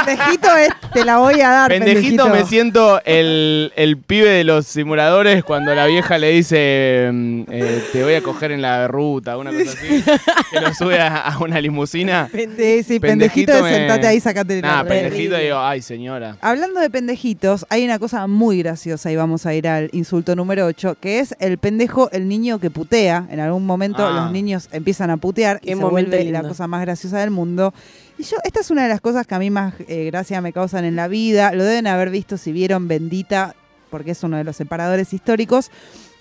pendejito 0.06 0.56
es, 0.58 0.69
te 0.93 1.06
la 1.06 1.17
voy 1.19 1.39
a 1.41 1.49
dar, 1.49 1.69
Pendejito, 1.69 2.23
pendejito. 2.23 2.30
me 2.30 2.45
siento 2.45 3.02
el, 3.06 3.71
el 3.76 3.97
pibe 3.97 4.30
de 4.30 4.43
los 4.43 4.65
simuladores 4.67 5.43
cuando 5.43 5.73
la 5.76 5.86
vieja 5.86 6.17
le 6.17 6.32
dice 6.32 7.10
mm, 7.12 7.43
eh, 7.49 7.84
te 7.91 8.04
voy 8.04 8.15
a 8.15 8.21
coger 8.21 8.52
en 8.52 8.62
la 8.62 8.88
ruta, 8.88 9.38
una 9.38 9.52
cosa 9.52 9.71
así, 9.71 10.04
que 10.52 10.60
lo 10.60 10.73
sube 10.73 10.99
a, 10.99 11.17
a 11.19 11.38
una 11.39 11.62
limusina. 11.62 12.30
Sí, 12.34 12.84
sí, 12.84 12.99
pendejito, 12.99 13.54
de 13.54 13.62
me- 13.63 13.73
sentate 13.76 14.08
ahí, 14.08 14.19
sacate 14.19 14.62
Nah, 14.62 14.84
la 14.84 14.86
pendejito 14.89 15.38
digo, 15.38 15.58
ay 15.60 15.82
señora. 15.82 16.38
Hablando 16.41 16.80
de 16.80 16.89
pendejitos, 16.89 17.65
hay 17.69 17.86
una 17.86 17.99
cosa 17.99 18.28
muy 18.28 18.60
graciosa 18.60 19.12
y 19.12 19.15
vamos 19.15 19.45
a 19.45 19.54
ir 19.54 19.67
al 19.67 19.89
insulto 19.93 20.36
número 20.36 20.65
8, 20.65 20.97
que 20.99 21.19
es 21.19 21.36
el 21.39 21.58
pendejo, 21.58 22.10
el 22.12 22.28
niño 22.28 22.60
que 22.60 22.69
putea. 22.69 23.26
En 23.30 23.39
algún 23.39 23.53
momento 23.62 24.06
Ah. 24.06 24.24
los 24.24 24.32
niños 24.32 24.70
empiezan 24.72 25.10
a 25.12 25.18
putear 25.18 25.58
y 25.62 25.68
Qué 25.68 25.76
se 25.76 25.82
momento 25.82 26.12
vuelve 26.12 26.32
la 26.32 26.39
lindo. 26.39 26.48
cosa 26.50 26.68
más 26.68 26.82
graciosa 26.82 27.20
del 27.20 27.30
mundo. 27.32 27.74
Y 28.18 28.24
yo, 28.24 28.38
esta 28.44 28.60
es 28.62 28.72
una 28.72 28.84
de 28.84 28.89
las 28.89 29.02
cosas 29.02 29.28
que 29.28 29.36
a 29.36 29.39
mí 29.39 29.50
más 29.50 29.74
eh, 29.88 30.06
gracia 30.06 30.42
me 30.42 30.54
causan 30.54 30.86
en 30.86 30.96
la 30.96 31.08
vida. 31.08 31.52
Lo 31.54 31.63
deben 31.63 31.88
haber 31.88 32.10
visto 32.10 32.38
si 32.38 32.52
vieron 32.52 32.88
Bendita, 32.88 33.56
porque 33.89 34.12
es 34.12 34.24
uno 34.24 34.38
de 34.38 34.44
los 34.44 34.56
separadores 34.56 35.13
históricos, 35.13 35.70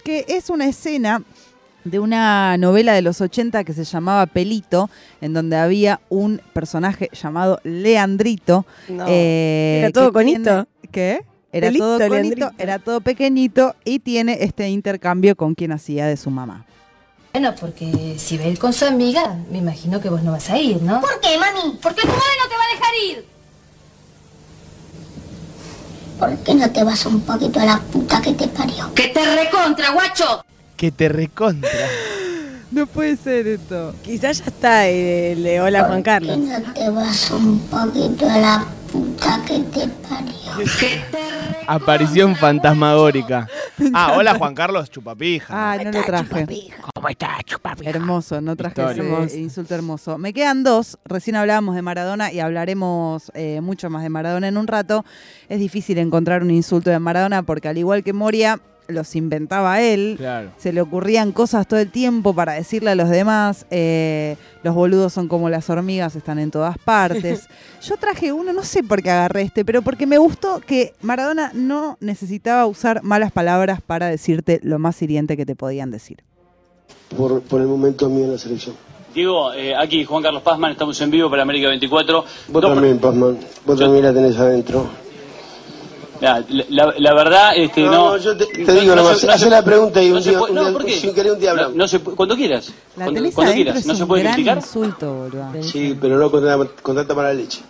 que 0.05 0.25
es 0.29 0.51
una 0.51 0.67
escena 0.67 1.23
de 1.85 1.99
una 1.99 2.57
novela 2.59 2.93
de 2.93 3.03
los 3.03 3.21
80 3.21 3.65
que 3.65 3.73
se 3.73 3.85
llamaba 3.85 4.27
Pelito, 4.27 4.89
en 5.21 5.33
donde 5.33 5.57
había 5.57 6.01
un 6.11 6.41
personaje 6.53 7.09
llamado 7.13 7.61
Leandrito. 7.65 8.67
No. 8.89 9.05
eh, 9.09 9.81
Era 9.81 9.91
todo 9.91 10.13
conito. 10.13 10.67
¿Qué? 10.91 11.23
Era 11.53 11.67
Pelito, 11.69 11.85
todo 11.85 11.99
conito, 11.99 12.15
Leandrito. 12.15 12.51
era 12.59 12.79
todo 12.79 13.01
pequeñito 13.01 13.75
y 13.85 13.99
tiene 13.99 14.39
este 14.41 14.69
intercambio 14.71 15.37
con 15.37 15.55
quien 15.55 15.73
hacía 15.73 16.07
de 16.07 16.17
su 16.17 16.31
mamá. 16.31 16.65
Bueno, 17.33 17.55
porque 17.59 18.17
si 18.19 18.37
va 18.37 18.45
a 18.45 18.49
ir 18.49 18.59
con 18.59 18.73
su 18.75 18.85
amiga, 18.85 19.37
me 19.51 19.59
imagino 19.59 20.01
que 20.01 20.11
vos 20.11 20.23
no 20.23 20.33
vas 20.33 20.51
a 20.51 20.59
ir, 20.59 20.83
¿no? 20.83 21.01
¿Por 21.01 21.19
qué, 21.21 21.39
mami? 21.39 21.79
Porque 21.81 22.03
tu 22.03 22.09
madre 22.09 22.21
no 22.43 22.49
te 22.49 22.57
va 22.57 22.65
a 22.65 22.75
dejar 22.75 22.95
ir. 23.09 23.27
¿Por 26.19 26.37
qué 26.45 26.55
no 26.55 26.71
te 26.71 26.85
vas 26.85 27.07
un 27.07 27.21
poquito 27.23 27.59
a 27.59 27.65
la 27.65 27.79
puta 27.79 28.21
que 28.21 28.33
te 28.35 28.49
parió? 28.49 28.93
Que 28.95 29.09
te 29.09 29.25
recontra, 29.37 29.93
guacho. 29.93 30.45
Que 30.77 30.91
te 30.93 31.09
recontra. 31.09 31.71
No 32.73 32.87
puede 32.87 33.19
ser 33.19 33.47
esto. 33.49 33.95
Quizás 34.03 34.39
ya 34.39 34.45
está 34.47 34.89
eh, 34.89 35.33
el 35.33 35.43
de 35.43 35.61
Hola 35.61 35.81
Juan 35.81 35.91
¿Por 35.91 35.97
qué 35.99 36.03
Carlos. 36.05 36.39
no 36.39 36.73
te 36.73 36.89
vas 36.89 37.31
un 37.31 37.59
poquito 37.69 38.27
a 38.27 38.39
la 38.39 38.65
puta 38.91 39.43
que 39.47 39.59
te 39.59 39.89
parió? 39.89 40.73
Aparición 41.67 42.35
fantasmagórica. 42.35 43.47
Ah, 43.95 44.15
hola 44.17 44.35
Juan 44.35 44.55
Carlos 44.55 44.91
Chupapija. 44.91 45.47
Ah, 45.73 45.77
no 45.83 45.91
lo 45.91 46.03
traje. 46.05 46.47
¿Cómo 46.95 47.09
está 47.09 47.39
Chupapija? 47.45 47.91
Hermoso, 47.91 48.41
no 48.41 48.55
traje 48.57 48.81
Historia. 48.81 49.03
ese 49.03 49.13
Hermoso. 49.13 49.37
insulto 49.37 49.75
hermoso. 49.75 50.19
Me 50.19 50.33
quedan 50.33 50.63
dos. 50.63 50.99
Recién 51.05 51.37
hablábamos 51.37 51.75
de 51.75 51.83
Maradona 51.83 52.33
y 52.33 52.41
hablaremos 52.41 53.31
eh, 53.35 53.61
mucho 53.61 53.91
más 53.91 54.03
de 54.03 54.09
Maradona 54.11 54.49
en 54.49 54.57
un 54.59 54.67
rato. 54.67 55.05
Es 55.49 55.59
difícil 55.59 55.99
encontrar 55.99 56.43
un 56.43 56.51
insulto 56.51 56.91
de 56.91 56.99
Maradona 56.99 57.43
porque 57.43 57.69
al 57.69 57.79
igual 57.79 58.03
que 58.05 58.13
Moria, 58.13 58.61
los 58.89 59.15
inventaba 59.17 59.81
él. 59.81 60.17
Claro. 60.19 60.51
Se 60.59 60.73
le 60.73 60.81
ocurrían 60.81 61.33
cosas 61.33 61.67
todo 61.67 61.81
el 61.81 61.91
tiempo 61.91 62.35
para 62.35 62.53
decirle 62.53 62.91
a 62.91 62.95
los 62.95 63.09
demás. 63.09 63.67
eh, 63.71 64.37
los 64.63 64.75
boludos 64.75 65.13
son 65.13 65.27
como 65.29 65.49
las 65.49 65.69
hormigas, 65.71 66.15
están 66.15 66.39
en 66.39 66.51
todas 66.51 66.79
partes. 66.79 67.49
Yo 67.83 67.97
traje 67.97 68.33
uno, 68.33 68.53
no 68.53 68.63
sé 68.63 68.83
por 68.83 69.03
qué 69.03 69.11
agarré 69.11 69.43
este, 69.43 69.65
pero 69.65 69.83
porque 69.83 70.07
me 70.07 70.19
gustó 70.19 70.61
que 70.61 70.95
Maradona 71.03 71.51
no 71.55 71.97
necesitaba 72.01 72.67
usar 72.67 73.03
malas 73.03 73.33
palabras 73.33 73.81
para 73.81 74.07
decirte 74.07 74.61
lo 74.63 74.79
más 74.79 75.01
hiriente 75.03 75.37
que 75.37 75.45
te 75.47 75.57
podían 75.57 75.91
decir. 75.91 76.19
por, 77.17 77.43
por 77.43 77.61
el 77.61 77.67
momento 77.67 78.09
mío 78.09 78.25
en 78.25 78.33
la 78.33 78.39
selección. 78.39 78.75
Diego, 79.15 79.53
eh, 79.53 79.75
aquí 79.77 80.05
Juan 80.05 80.23
Carlos 80.23 80.43
Pazman, 80.43 80.73
estamos 80.73 80.99
en 81.03 81.11
vivo 81.11 81.29
para 81.29 81.43
América 81.43 81.69
24. 81.69 82.25
Vos 82.49 82.63
Dos 82.63 82.75
también, 82.75 82.99
Pazman. 82.99 83.37
Vos 83.67 83.79
también 83.79 84.05
la 84.05 84.15
tenés 84.15 84.37
adentro. 84.39 84.87
La, 86.23 86.45
la- 86.71 86.95
la 86.99 87.15
verdad, 87.15 87.51
este, 87.57 87.83
No, 87.83 87.91
no. 87.91 88.11
no, 88.11 88.17
yo 88.17 88.37
te- 88.37 88.47
te 88.47 88.73
digo 88.81 88.95
nomás, 88.95 89.25
hacé 89.25 89.51
la 89.51 89.63
pregunta 89.65 90.01
y 90.01 90.13
un 90.13 90.23
se 90.23 90.31
día- 90.31 90.39
puede- 90.39 90.53
un 90.53 90.57
no, 90.57 90.63
día- 90.65 90.73
¿por 90.73 90.85
qué? 90.85 90.93
sin 90.93 91.13
querer 91.15 91.33
un 91.33 91.41
día 91.41 91.49
No, 91.51 91.55
hablamos. 91.57 91.77
no 91.77 91.89
se 91.89 91.99
cuando 91.99 92.37
quieras. 92.37 92.73
La 92.97 93.05
Cuando, 93.07 93.33
cuando 93.33 93.53
quieras. 93.55 93.77
es 93.77 93.87
¿No 93.87 93.95
se 93.97 94.07
puede 94.07 94.23
gran 94.23 94.35
criticar? 94.35 94.57
insulto, 94.59 95.15
boludo. 95.15 95.63
Sí, 95.65 95.99
pero 96.01 96.17
no 96.19 96.31
con, 96.31 96.45
tanta- 96.45 96.81
con 96.83 96.95
tanta 96.95 97.15
mala 97.15 97.33
leche. 97.35 97.61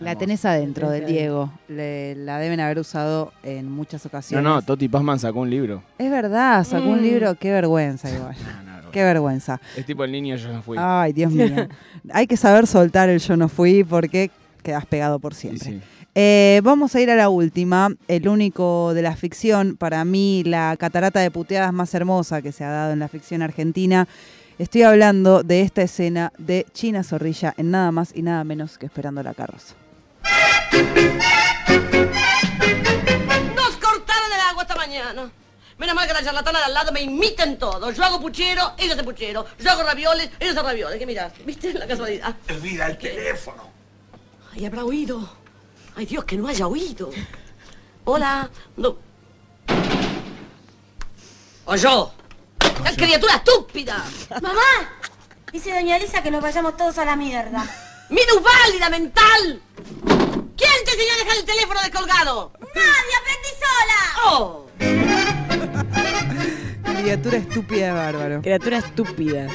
La 0.00 0.14
tenés 0.16 0.44
adentro 0.44 0.90
del 0.90 1.06
Diego. 1.06 1.50
Le- 1.68 2.14
la 2.16 2.38
deben 2.38 2.60
haber 2.60 2.78
usado 2.80 3.32
en 3.42 3.70
muchas 3.70 4.04
No, 4.04 4.08
ocasiones. 4.08 4.44
no, 4.44 4.60
Toti 4.62 4.88
Pazman 4.88 5.18
sacó 5.18 5.40
un 5.40 5.48
libro. 5.48 5.82
Es 5.98 6.10
verdad, 6.10 6.64
sacó 6.64 6.88
un 6.88 6.98
Mm. 6.98 7.02
libro. 7.02 7.34
Qué 7.36 7.50
vergüenza 7.50 8.10
igual. 8.10 8.34
Qué 8.92 9.02
vergüenza. 9.04 9.58
Es 9.76 9.86
tipo 9.86 10.04
el 10.04 10.12
niño 10.12 10.36
yo 10.36 10.52
no 10.52 10.60
fui. 10.62 10.76
Ay, 10.78 11.12
Dios 11.12 11.30
mío. 11.32 11.68
Hay 12.12 12.26
que 12.26 12.36
saber 12.36 12.66
soltar 12.66 13.08
el 13.08 13.20
yo 13.20 13.36
no 13.36 13.48
fui 13.48 13.84
porque 13.84 14.30
quedas 14.62 14.84
pegado 14.86 15.18
por 15.18 15.32
Sí, 15.34 15.42
siempre. 15.42 15.68
sí. 15.70 15.80
Eh, 16.18 16.62
vamos 16.64 16.94
a 16.94 17.00
ir 17.02 17.10
a 17.10 17.14
la 17.14 17.28
última, 17.28 17.90
el 18.08 18.26
único 18.26 18.94
de 18.94 19.02
la 19.02 19.14
ficción, 19.14 19.76
para 19.76 20.02
mí 20.06 20.42
la 20.46 20.74
catarata 20.78 21.20
de 21.20 21.30
puteadas 21.30 21.74
más 21.74 21.92
hermosa 21.92 22.40
que 22.40 22.52
se 22.52 22.64
ha 22.64 22.70
dado 22.70 22.94
en 22.94 23.00
la 23.00 23.08
ficción 23.08 23.42
argentina. 23.42 24.08
Estoy 24.58 24.84
hablando 24.84 25.42
de 25.42 25.60
esta 25.60 25.82
escena 25.82 26.32
de 26.38 26.64
China 26.72 27.04
Zorrilla 27.04 27.52
en 27.58 27.70
nada 27.70 27.92
más 27.92 28.12
y 28.14 28.22
nada 28.22 28.44
menos 28.44 28.78
que 28.78 28.86
Esperando 28.86 29.22
la 29.22 29.34
carroza. 29.34 29.74
Nos 33.54 33.76
cortaron 33.76 34.32
el 34.32 34.40
agua 34.48 34.62
esta 34.62 34.74
mañana. 34.74 35.30
Menos 35.76 35.94
mal 35.94 36.08
que 36.08 36.14
la 36.14 36.24
charlatana 36.24 36.60
de 36.60 36.64
al 36.64 36.72
lado 36.72 36.92
me 36.92 37.02
imiten 37.02 37.58
todo. 37.58 37.90
Yo 37.90 38.02
hago 38.02 38.22
puchero, 38.22 38.72
ella 38.78 38.94
hace 38.94 39.04
puchero. 39.04 39.44
Yo 39.58 39.70
hago 39.70 39.82
ravioles, 39.82 40.30
ella 40.40 40.52
hace 40.52 40.62
ravioles. 40.62 40.98
¿Qué 40.98 41.04
miras? 41.04 41.34
¿Viste 41.44 41.74
la 41.74 41.86
casualidad? 41.86 42.34
Olvida 42.48 42.86
el 42.86 42.96
teléfono. 42.96 43.64
Ay, 44.54 44.64
habrá 44.64 44.82
oído. 44.82 45.44
Ay, 45.96 46.04
Dios, 46.04 46.24
que 46.24 46.36
no 46.36 46.46
haya 46.46 46.66
oído. 46.66 47.10
Hola. 48.04 48.50
No. 48.76 48.98
O 51.64 51.74
yo. 51.74 52.12
¡La 52.84 52.94
criatura 52.94 53.36
estúpida! 53.36 54.04
Mamá, 54.42 55.00
dice 55.50 55.72
doña 55.72 55.96
Elisa 55.96 56.22
que 56.22 56.30
nos 56.30 56.42
vayamos 56.42 56.76
todos 56.76 56.98
a 56.98 57.04
la 57.06 57.16
mierda. 57.16 57.64
¡Minusválida 58.10 58.90
mental! 58.90 59.62
¿Quién 60.56 60.84
te 60.84 60.92
enseñó 60.92 61.14
a 61.14 61.18
dejar 61.24 61.36
el 61.38 61.44
teléfono 61.44 61.80
descolgado? 61.80 62.52
¡Nadie, 62.60 63.16
aprendí 63.20 63.48
sola! 63.58 64.00
¡Oh! 64.26 64.66
Criatura 67.00 67.38
estúpida 67.38 67.86
de 67.86 67.92
bárbaro. 67.92 68.42
Criatura 68.42 68.78
estúpida. 68.78 69.48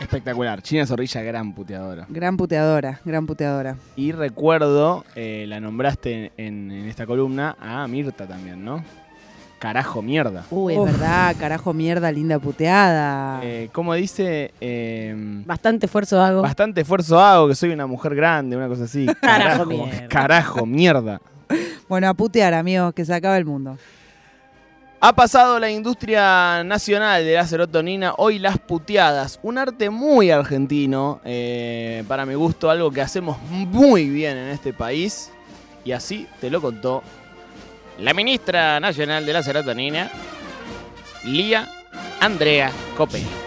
Espectacular. 0.00 0.60
China 0.62 0.86
Zorrilla, 0.86 1.22
gran 1.22 1.54
puteadora. 1.54 2.06
Gran 2.08 2.36
puteadora, 2.36 3.00
gran 3.04 3.26
puteadora. 3.26 3.76
Y 3.96 4.12
recuerdo, 4.12 5.04
eh, 5.14 5.46
la 5.48 5.58
nombraste 5.60 6.32
en, 6.36 6.70
en 6.70 6.88
esta 6.88 7.06
columna 7.06 7.56
a 7.60 7.86
Mirta 7.88 8.26
también, 8.26 8.64
¿no? 8.64 8.84
Carajo, 9.58 10.02
mierda. 10.02 10.44
Uy, 10.50 10.74
es 10.74 10.78
Uf. 10.78 10.84
verdad, 10.92 11.34
carajo 11.40 11.72
mierda, 11.72 12.12
linda 12.12 12.38
puteada. 12.38 13.40
Eh, 13.42 13.70
¿Cómo 13.72 13.94
dice? 13.94 14.52
Eh, 14.60 15.14
Bastante 15.46 15.86
esfuerzo 15.86 16.20
hago. 16.20 16.42
bastante 16.42 16.82
esfuerzo 16.82 17.18
hago, 17.18 17.48
que 17.48 17.54
soy 17.54 17.70
una 17.70 17.86
mujer 17.86 18.14
grande, 18.14 18.54
una 18.54 18.68
cosa 18.68 18.84
así. 18.84 19.06
Carajo, 19.22 19.64
mierda. 19.64 20.08
Carajo, 20.08 20.66
mierda. 20.66 21.20
Bueno, 21.88 22.06
a 22.08 22.12
putear, 22.14 22.52
amigos, 22.52 22.92
que 22.92 23.04
se 23.06 23.14
acaba 23.14 23.38
el 23.38 23.46
mundo. 23.46 23.78
Ha 25.08 25.12
pasado 25.12 25.60
la 25.60 25.70
industria 25.70 26.64
nacional 26.64 27.24
de 27.24 27.34
la 27.34 27.46
serotonina, 27.46 28.14
hoy 28.18 28.40
las 28.40 28.58
puteadas, 28.58 29.38
un 29.44 29.56
arte 29.56 29.88
muy 29.88 30.32
argentino, 30.32 31.20
eh, 31.24 32.02
para 32.08 32.26
mi 32.26 32.34
gusto, 32.34 32.68
algo 32.68 32.90
que 32.90 33.02
hacemos 33.02 33.38
muy 33.48 34.10
bien 34.10 34.36
en 34.36 34.48
este 34.48 34.72
país, 34.72 35.30
y 35.84 35.92
así 35.92 36.26
te 36.40 36.50
lo 36.50 36.60
contó 36.60 37.04
la 38.00 38.14
ministra 38.14 38.80
nacional 38.80 39.24
de 39.24 39.32
la 39.32 39.44
serotonina, 39.44 40.10
Lía 41.22 41.70
Andrea 42.18 42.72
Copelli. 42.96 43.45